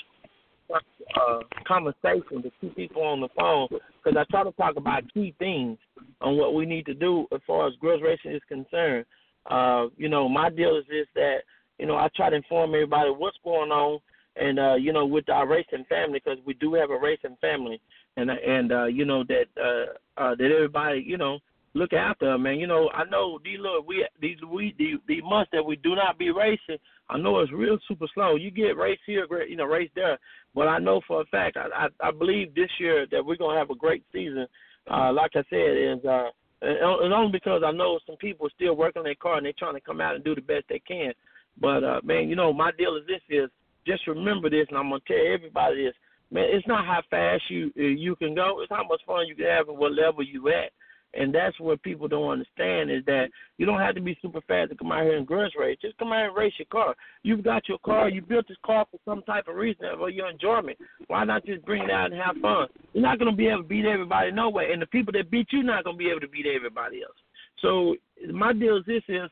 uh, 1.16 1.40
conversation 1.66 2.44
to 2.44 2.52
keep 2.60 2.76
people 2.76 3.04
on 3.04 3.22
the 3.22 3.30
phone 3.38 3.68
because 4.04 4.18
I 4.18 4.26
try 4.30 4.44
to 4.44 4.52
talk 4.54 4.76
about 4.76 5.04
key 5.14 5.34
things 5.40 5.78
on 6.22 6.38
what 6.38 6.54
we 6.54 6.66
need 6.66 6.86
to 6.88 6.94
do 6.94 7.26
as 7.34 7.40
far 7.48 7.68
as 7.68 7.74
girls 7.82 8.02
racing 8.04 8.32
is 8.32 8.42
concerned. 8.48 9.06
Uh, 9.50 9.88
you 9.96 10.10
know, 10.10 10.28
my 10.28 10.50
deal 10.50 10.76
is 10.78 10.84
this 10.90 11.08
that 11.16 11.38
you 11.80 11.86
know 11.86 11.96
I 11.96 12.10
try 12.16 12.30
to 12.30 12.36
inform 12.36 12.74
everybody 12.74 13.10
what's 13.12 13.38
going 13.44 13.72
on, 13.72 14.00
and 14.40 14.60
uh, 14.60 14.76
you 14.76 14.94
know 14.94 15.06
with 15.06 15.30
our 15.30 15.48
racing 15.48 15.86
family 15.90 16.22
because 16.24 16.40
we 16.46 16.54
do 16.56 16.74
have 16.74 16.90
a 16.90 16.98
racing 16.98 17.38
family, 17.42 17.82
and 18.16 18.30
and 18.30 18.72
uh, 18.72 18.86
you 18.86 19.06
know 19.06 19.24
that 19.26 19.46
uh, 19.58 20.22
uh, 20.22 20.36
that 20.36 20.52
everybody 20.52 21.04
you 21.06 21.18
know 21.18 21.40
look 21.74 21.94
after 21.94 22.26
them, 22.32 22.44
man. 22.44 22.60
You 22.60 22.68
know, 22.68 22.90
I 22.94 23.04
know 23.06 23.40
these 23.44 23.60
little 23.60 23.84
we 23.86 24.06
these 24.22 24.38
we 24.52 24.74
the 24.78 24.96
the 25.08 25.22
months 25.22 25.50
that 25.54 25.64
we 25.64 25.76
do 25.78 25.96
not 25.96 26.18
be 26.18 26.32
racing. 26.32 26.78
I 27.10 27.18
know 27.18 27.40
it's 27.40 27.52
real 27.52 27.78
super 27.88 28.08
slow. 28.14 28.36
You 28.36 28.52
get 28.52 28.78
race 28.78 29.00
here, 29.06 29.28
you 29.48 29.56
know, 29.56 29.66
race 29.66 29.92
there. 29.96 30.18
But 30.54 30.68
I 30.68 30.80
know 30.80 31.02
for 31.08 31.22
a 31.22 31.26
fact, 31.26 31.58
I 31.58 31.86
I, 31.86 32.08
I 32.08 32.12
believe 32.12 32.54
this 32.56 32.72
year 32.80 33.06
that 33.12 33.26
we're 33.26 33.38
gonna 33.38 33.58
have 33.58 33.70
a 33.70 33.76
great 33.76 34.04
season. 34.12 34.48
Uh, 34.90 35.12
like 35.12 35.32
I 35.36 35.44
said, 35.50 35.78
is 35.78 36.06
uh, 36.06 36.30
and 36.62 37.14
only 37.14 37.32
because 37.32 37.62
I 37.66 37.72
know 37.72 38.00
some 38.08 38.18
people 38.18 38.48
are 38.48 38.56
still 38.56 38.76
working 38.76 39.02
on 39.02 39.06
their 39.06 39.16
car 39.16 39.38
and 39.38 39.46
they're 39.46 39.54
trying 39.58 39.76
to 39.76 39.82
come 39.82 40.02
out 40.02 40.16
and 40.16 40.24
do 40.24 40.34
the 40.34 40.42
best 40.42 40.66
they 40.70 40.80
can. 40.80 41.14
But 41.60 41.84
uh, 41.84 42.02
man, 42.04 42.30
you 42.30 42.36
know, 42.36 42.52
my 42.52 42.72
deal 42.72 42.96
is 42.96 43.06
this: 43.08 43.22
is 43.30 43.50
just 43.88 44.06
remember 44.08 44.50
this, 44.50 44.68
and 44.70 44.78
I'm 44.78 44.90
gonna 44.90 45.02
tell 45.08 45.34
everybody 45.34 45.86
this. 45.86 45.96
Man, 46.30 46.46
it's 46.50 46.68
not 46.68 46.86
how 46.86 47.02
fast 47.10 47.44
you 47.50 47.72
you 47.76 48.16
can 48.18 48.36
go; 48.36 48.62
it's 48.62 48.70
how 48.70 48.84
much 48.88 49.02
fun 49.08 49.28
you 49.28 49.36
can 49.36 49.46
have 49.46 49.70
and 49.70 49.78
what 49.78 49.94
level 49.94 50.24
you 50.24 50.50
at. 50.50 50.72
And 51.14 51.34
that's 51.34 51.58
what 51.60 51.82
people 51.84 52.08
don't 52.08 52.30
understand 52.30 52.92
is 52.92 53.04
that 53.06 53.30
you 53.58 53.66
don't 53.66 53.80
have 53.80 53.96
to 53.96 54.02
be 54.02 54.18
super 54.22 54.42
fast 54.42 54.70
to 54.72 54.76
come 54.76 54.92
out 54.92 55.04
here 55.04 55.18
and 55.18 55.26
grudge 55.26 55.54
race. 55.58 55.78
Just 55.82 55.98
come 55.98 56.12
out 56.12 56.26
and 56.26 56.36
race 56.36 56.54
your 56.60 56.68
car. 56.68 56.96
You've 57.24 57.44
got 57.44 57.68
your 57.70 57.80
car. 57.80 58.10
You 58.10 58.22
built 58.22 58.48
this 58.48 58.58
car 58.66 58.86
for 58.92 59.00
some 59.06 59.24
type 59.24 59.48
of 59.48 59.56
reason 59.56 59.88
for 59.98 60.10
your 60.10 60.30
enjoyment. 60.30 60.78
Why 61.08 61.24
not 61.24 61.46
just 61.46 61.66
bring 61.66 61.84
it 61.84 61.90
out 61.90 62.12
and 62.12 62.22
have 62.22 62.36
fun? 62.42 62.68
You're 62.94 63.04
not 63.04 63.20
going 63.20 63.32
to 63.32 63.38
be 63.38 63.48
able 63.48 63.64
to 63.64 63.68
beat 63.68 63.86
everybody 63.86 64.32
no 64.32 64.50
way. 64.50 64.72
And 64.74 64.82
the 64.82 64.86
people 64.88 65.14
that 65.14 65.32
beat 65.32 65.48
you 65.52 65.64
not 65.64 65.86
going 65.86 65.96
to 65.96 66.04
be 66.04 66.10
able 66.10 66.20
to 66.20 66.28
beat 66.28 66.46
everybody 66.46 67.02
else. 67.02 67.18
So 67.62 67.96
my 68.32 68.54
deal 68.54 68.78
is 68.78 68.86
this: 68.86 69.04
is 69.08 69.30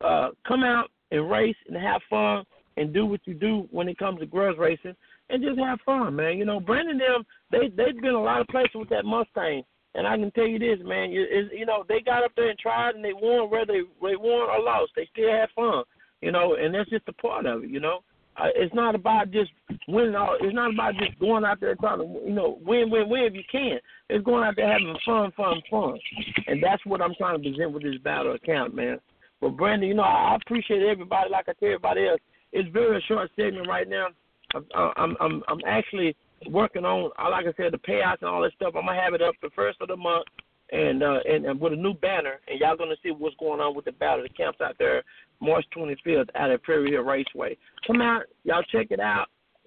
uh, 0.00 0.30
come 0.48 0.64
out 0.64 0.90
and 1.10 1.30
race 1.30 1.56
and 1.68 1.76
have 1.76 2.00
fun 2.08 2.44
and 2.76 2.92
do 2.92 3.06
what 3.06 3.20
you 3.24 3.34
do 3.34 3.68
when 3.70 3.88
it 3.88 3.98
comes 3.98 4.20
to 4.20 4.26
girls 4.26 4.58
racing 4.58 4.96
and 5.28 5.42
just 5.42 5.58
have 5.58 5.80
fun, 5.84 6.16
man. 6.16 6.38
You 6.38 6.44
know, 6.44 6.60
Brandon 6.60 6.98
them 6.98 7.24
they 7.50 7.68
they've 7.68 8.00
been 8.00 8.14
a 8.14 8.22
lot 8.22 8.40
of 8.40 8.48
places 8.48 8.74
with 8.74 8.88
that 8.90 9.04
Mustang, 9.04 9.62
and 9.94 10.06
I 10.06 10.16
can 10.16 10.30
tell 10.32 10.46
you 10.46 10.58
this, 10.58 10.78
man. 10.84 11.10
You, 11.10 11.26
you 11.52 11.66
know, 11.66 11.84
they 11.88 12.00
got 12.00 12.24
up 12.24 12.32
there 12.36 12.50
and 12.50 12.58
tried 12.58 12.94
and 12.94 13.04
they 13.04 13.12
won, 13.12 13.50
whether 13.50 13.66
they 13.66 13.80
they 13.80 14.16
won 14.16 14.50
or 14.50 14.62
lost, 14.62 14.92
they 14.96 15.08
still 15.12 15.30
had 15.30 15.48
fun. 15.54 15.84
You 16.20 16.32
know, 16.32 16.56
and 16.56 16.74
that's 16.74 16.90
just 16.90 17.08
a 17.08 17.12
part 17.14 17.46
of 17.46 17.64
it. 17.64 17.70
You 17.70 17.80
know, 17.80 18.00
uh, 18.36 18.48
it's 18.54 18.74
not 18.74 18.94
about 18.94 19.30
just 19.30 19.50
winning. 19.88 20.14
All, 20.14 20.36
it's 20.40 20.54
not 20.54 20.72
about 20.72 20.94
just 20.94 21.18
going 21.18 21.44
out 21.44 21.60
there 21.60 21.74
trying 21.76 21.98
to 21.98 22.04
you 22.24 22.34
know 22.34 22.58
win, 22.64 22.90
win, 22.90 23.08
win 23.08 23.24
if 23.24 23.34
you 23.34 23.42
can. 23.50 23.78
It's 24.08 24.24
going 24.24 24.44
out 24.44 24.54
there 24.56 24.70
having 24.70 24.96
fun, 25.04 25.32
fun, 25.36 25.62
fun, 25.70 25.98
and 26.46 26.62
that's 26.62 26.84
what 26.84 27.00
I'm 27.00 27.14
trying 27.14 27.42
to 27.42 27.50
present 27.50 27.72
with 27.72 27.82
this 27.82 27.98
battle 28.04 28.36
camp, 28.44 28.74
man. 28.74 28.98
But 29.40 29.56
Brandon, 29.56 29.88
you 29.88 29.94
know, 29.94 30.02
I 30.02 30.36
appreciate 30.36 30.82
everybody. 30.82 31.30
Like 31.30 31.48
I 31.48 31.52
tell 31.54 31.68
everybody 31.68 32.06
else, 32.06 32.20
it's 32.52 32.68
very 32.72 32.98
a 32.98 33.00
short 33.02 33.30
segment 33.36 33.68
right 33.68 33.88
now. 33.88 34.08
I'm 34.74 35.16
I'm 35.20 35.42
I'm 35.46 35.60
actually 35.66 36.16
working 36.48 36.84
on, 36.84 37.10
like 37.30 37.46
I 37.46 37.56
said, 37.56 37.72
the 37.72 37.78
payouts 37.78 38.20
and 38.20 38.30
all 38.30 38.42
that 38.42 38.52
stuff. 38.54 38.74
I'm 38.76 38.86
gonna 38.86 39.00
have 39.00 39.14
it 39.14 39.22
up 39.22 39.34
the 39.42 39.50
first 39.54 39.80
of 39.80 39.88
the 39.88 39.96
month, 39.96 40.26
and 40.72 41.02
uh, 41.02 41.20
and, 41.28 41.44
and 41.46 41.60
with 41.60 41.72
a 41.72 41.76
new 41.76 41.94
banner, 41.94 42.40
and 42.48 42.58
y'all 42.58 42.76
gonna 42.76 42.96
see 43.02 43.10
what's 43.10 43.36
going 43.36 43.60
on 43.60 43.74
with 43.76 43.84
the 43.84 43.92
battle. 43.92 44.24
The 44.24 44.28
camps 44.30 44.60
out 44.60 44.76
there, 44.78 45.02
March 45.40 45.64
25th, 45.76 46.30
out 46.34 46.50
at 46.50 46.62
Prairie 46.62 46.90
Hill 46.90 47.02
Raceway. 47.02 47.56
Come 47.86 48.00
out, 48.00 48.22
y'all 48.44 48.64
check 48.72 48.88
it 48.90 49.00
out, 49.00 49.26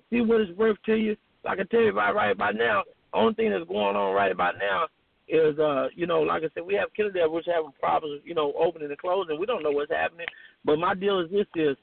see 0.10 0.22
what 0.22 0.42
it's 0.42 0.58
worth 0.58 0.78
to 0.86 0.96
you. 0.96 1.16
I 1.46 1.56
tell 1.56 1.82
you 1.82 1.92
right, 1.92 2.16
right 2.16 2.32
about 2.32 2.56
now, 2.56 2.84
only 3.14 3.34
thing 3.34 3.52
that's 3.52 3.68
going 3.68 3.96
on 3.96 4.16
right 4.16 4.32
about 4.32 4.56
now 4.60 4.88
is 5.28 5.58
uh, 5.60 5.88
you 5.96 6.08
know, 6.08 6.22
like 6.22 6.44
I 6.44 6.48
said, 6.54 6.64
we 6.66 6.74
have 6.76 6.90
Kennedale 6.98 7.32
which 7.32 7.46
having 7.48 7.72
problems, 7.80 8.22
you 8.26 8.36
know, 8.36 8.54
opening 8.60 8.90
and 8.90 8.98
closing. 8.98 9.40
We 9.40 9.46
don't 9.46 9.64
know 9.64 9.72
what's 9.72 9.92
happening. 9.92 10.28
But 10.66 10.78
my 10.80 10.94
deal 10.94 11.20
is 11.20 11.32
this 11.32 11.48
is 11.56 11.78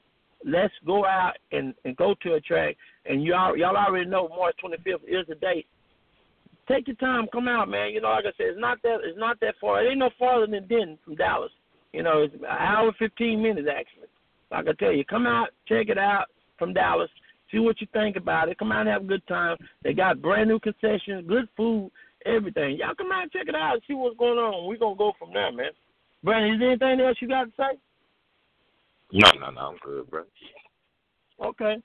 let's 0.45 0.73
go 0.85 1.05
out 1.05 1.33
and, 1.51 1.73
and 1.85 1.95
go 1.97 2.15
to 2.23 2.33
a 2.33 2.41
track 2.41 2.75
and 3.05 3.23
y'all 3.23 3.57
y'all 3.57 3.75
already 3.75 4.09
know 4.09 4.27
March 4.29 4.55
twenty 4.59 4.77
fifth 4.77 5.03
is 5.07 5.25
the 5.27 5.35
date. 5.35 5.67
Take 6.67 6.87
your 6.87 6.95
time, 6.97 7.27
come 7.31 7.47
out, 7.47 7.69
man. 7.69 7.91
You 7.91 8.01
know, 8.01 8.09
like 8.09 8.25
I 8.25 8.31
said, 8.37 8.47
it's 8.47 8.59
not 8.59 8.81
that 8.83 8.99
it's 9.03 9.17
not 9.17 9.39
that 9.41 9.55
far. 9.59 9.83
It 9.83 9.89
ain't 9.89 9.99
no 9.99 10.09
farther 10.17 10.47
than 10.47 10.67
Denton 10.67 10.97
from 11.03 11.15
Dallas. 11.15 11.51
You 11.91 12.03
know, 12.03 12.23
it's 12.23 12.33
an 12.35 12.45
hour 12.45 12.91
fifteen 12.97 13.41
minutes 13.41 13.67
actually. 13.69 14.07
Like 14.51 14.67
I 14.67 14.73
tell 14.73 14.93
you, 14.93 15.03
come 15.05 15.27
out, 15.27 15.49
check 15.67 15.89
it 15.89 15.97
out 15.97 16.25
from 16.57 16.73
Dallas. 16.73 17.09
See 17.51 17.59
what 17.59 17.81
you 17.81 17.87
think 17.91 18.15
about 18.15 18.49
it. 18.49 18.57
Come 18.57 18.71
out 18.71 18.81
and 18.81 18.89
have 18.89 19.03
a 19.03 19.05
good 19.05 19.25
time. 19.27 19.57
They 19.83 19.93
got 19.93 20.21
brand 20.21 20.49
new 20.49 20.59
concessions, 20.59 21.27
good 21.27 21.49
food, 21.57 21.91
everything. 22.25 22.77
Y'all 22.77 22.95
come 22.95 23.11
out 23.11 23.23
and 23.23 23.31
check 23.31 23.47
it 23.47 23.55
out 23.55 23.73
and 23.73 23.81
see 23.87 23.93
what's 23.93 24.17
going 24.17 24.37
on. 24.37 24.67
We're 24.67 24.77
gonna 24.77 24.95
go 24.95 25.13
from 25.19 25.33
there, 25.33 25.51
man. 25.51 25.71
Brandon, 26.23 26.53
is 26.53 26.59
there 26.59 26.69
anything 26.69 27.05
else 27.05 27.17
you 27.19 27.27
got 27.27 27.45
to 27.45 27.51
say? 27.57 27.77
No, 29.13 29.29
no, 29.39 29.51
no, 29.51 29.61
I'm 29.61 29.77
good, 29.83 30.09
bro. 30.09 30.23
Okay. 31.43 31.77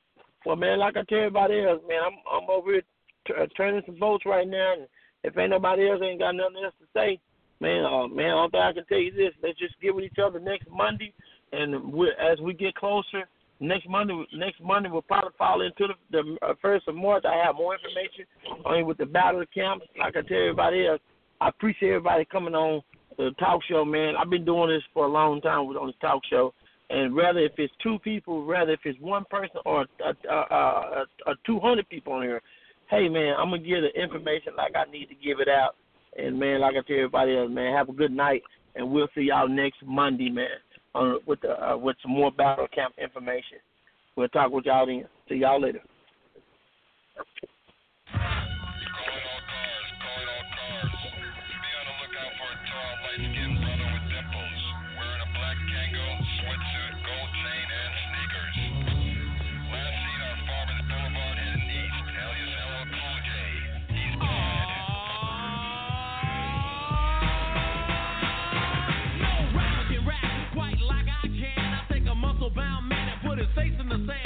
Well, 0.44 0.56
man, 0.56 0.78
like 0.78 0.96
I 0.96 1.02
tell 1.08 1.18
everybody 1.18 1.60
else, 1.64 1.82
man, 1.88 1.98
I'm 2.06 2.14
I'm 2.30 2.48
over 2.48 2.72
here 2.72 2.82
t- 3.26 3.34
uh, 3.36 3.46
turning 3.56 3.82
some 3.84 3.98
votes 3.98 4.24
right 4.24 4.46
now, 4.46 4.74
and 4.74 4.86
if 5.24 5.36
ain't 5.36 5.50
nobody 5.50 5.90
else 5.90 6.00
ain't 6.04 6.20
got 6.20 6.36
nothing 6.36 6.62
else 6.62 6.74
to 6.78 6.86
say, 6.94 7.18
man, 7.60 7.84
uh, 7.84 8.06
man, 8.06 8.30
all 8.30 8.48
thing 8.48 8.60
I 8.60 8.72
can 8.72 8.86
tell 8.86 8.98
you 8.98 9.10
this: 9.10 9.32
let's 9.42 9.58
just 9.58 9.80
get 9.80 9.94
with 9.94 10.04
each 10.04 10.20
other 10.24 10.38
next 10.38 10.68
Monday, 10.70 11.12
and 11.52 11.92
we 11.92 12.08
as 12.10 12.38
we 12.40 12.54
get 12.54 12.76
closer, 12.76 13.28
next 13.58 13.88
Monday, 13.88 14.24
next 14.34 14.62
Monday 14.62 14.88
we'll 14.88 15.02
probably 15.02 15.32
fall 15.36 15.62
into 15.62 15.88
the, 15.88 16.22
the 16.22 16.46
uh, 16.46 16.54
first 16.62 16.86
of 16.86 16.94
March. 16.94 17.24
I 17.26 17.44
have 17.44 17.56
more 17.56 17.74
information 17.74 18.26
on 18.64 18.86
with 18.86 18.98
the 18.98 19.06
battle 19.06 19.44
camp. 19.52 19.82
Like 19.98 20.16
I 20.16 20.22
tell 20.22 20.38
everybody 20.38 20.86
else, 20.86 21.00
I 21.40 21.48
appreciate 21.48 21.88
everybody 21.90 22.24
coming 22.24 22.54
on 22.54 22.82
the 23.18 23.30
talk 23.40 23.62
show, 23.68 23.84
man. 23.84 24.14
I've 24.16 24.30
been 24.30 24.44
doing 24.44 24.68
this 24.68 24.84
for 24.94 25.06
a 25.06 25.10
long 25.10 25.40
time 25.40 25.66
with 25.66 25.76
on 25.76 25.88
this 25.88 25.96
talk 26.00 26.22
show 26.30 26.54
and 26.90 27.16
rather 27.16 27.40
if 27.40 27.52
it's 27.58 27.72
two 27.82 27.98
people, 28.00 28.44
rather 28.44 28.72
if 28.72 28.80
it's 28.84 29.00
one 29.00 29.24
person 29.30 29.56
or 29.64 29.86
uh, 30.04 30.12
uh, 30.30 30.32
uh, 30.32 30.46
a, 30.50 30.54
a, 30.54 31.06
a, 31.26 31.30
a 31.32 31.34
200 31.44 31.88
people 31.88 32.12
on 32.12 32.22
here, 32.22 32.40
hey 32.90 33.08
man, 33.08 33.34
I'm 33.38 33.50
gonna 33.50 33.58
give 33.58 33.82
the 33.82 34.00
information 34.00 34.52
like 34.56 34.72
I 34.76 34.90
need 34.90 35.06
to 35.06 35.14
give 35.14 35.40
it 35.40 35.48
out. 35.48 35.74
And 36.16 36.38
man, 36.38 36.60
like 36.60 36.74
I 36.76 36.86
tell 36.86 36.96
everybody 36.96 37.36
else, 37.36 37.50
man, 37.50 37.74
have 37.74 37.88
a 37.88 37.92
good 37.92 38.12
night, 38.12 38.42
and 38.74 38.90
we'll 38.90 39.08
see 39.14 39.22
y'all 39.22 39.48
next 39.48 39.78
Monday, 39.84 40.30
man, 40.30 40.46
on 40.94 41.18
with 41.26 41.40
the 41.40 41.50
uh, 41.50 41.76
with 41.76 41.96
some 42.02 42.12
more 42.12 42.30
battle 42.30 42.68
camp 42.74 42.94
information. 43.02 43.58
We'll 44.16 44.28
talk 44.28 44.50
with 44.52 44.64
y'all 44.64 44.86
then. 44.86 45.04
See 45.28 45.36
y'all 45.36 45.60
later. 45.60 45.82
Yeah, 73.56 73.62
the 73.88 74.12
I 74.12 74.25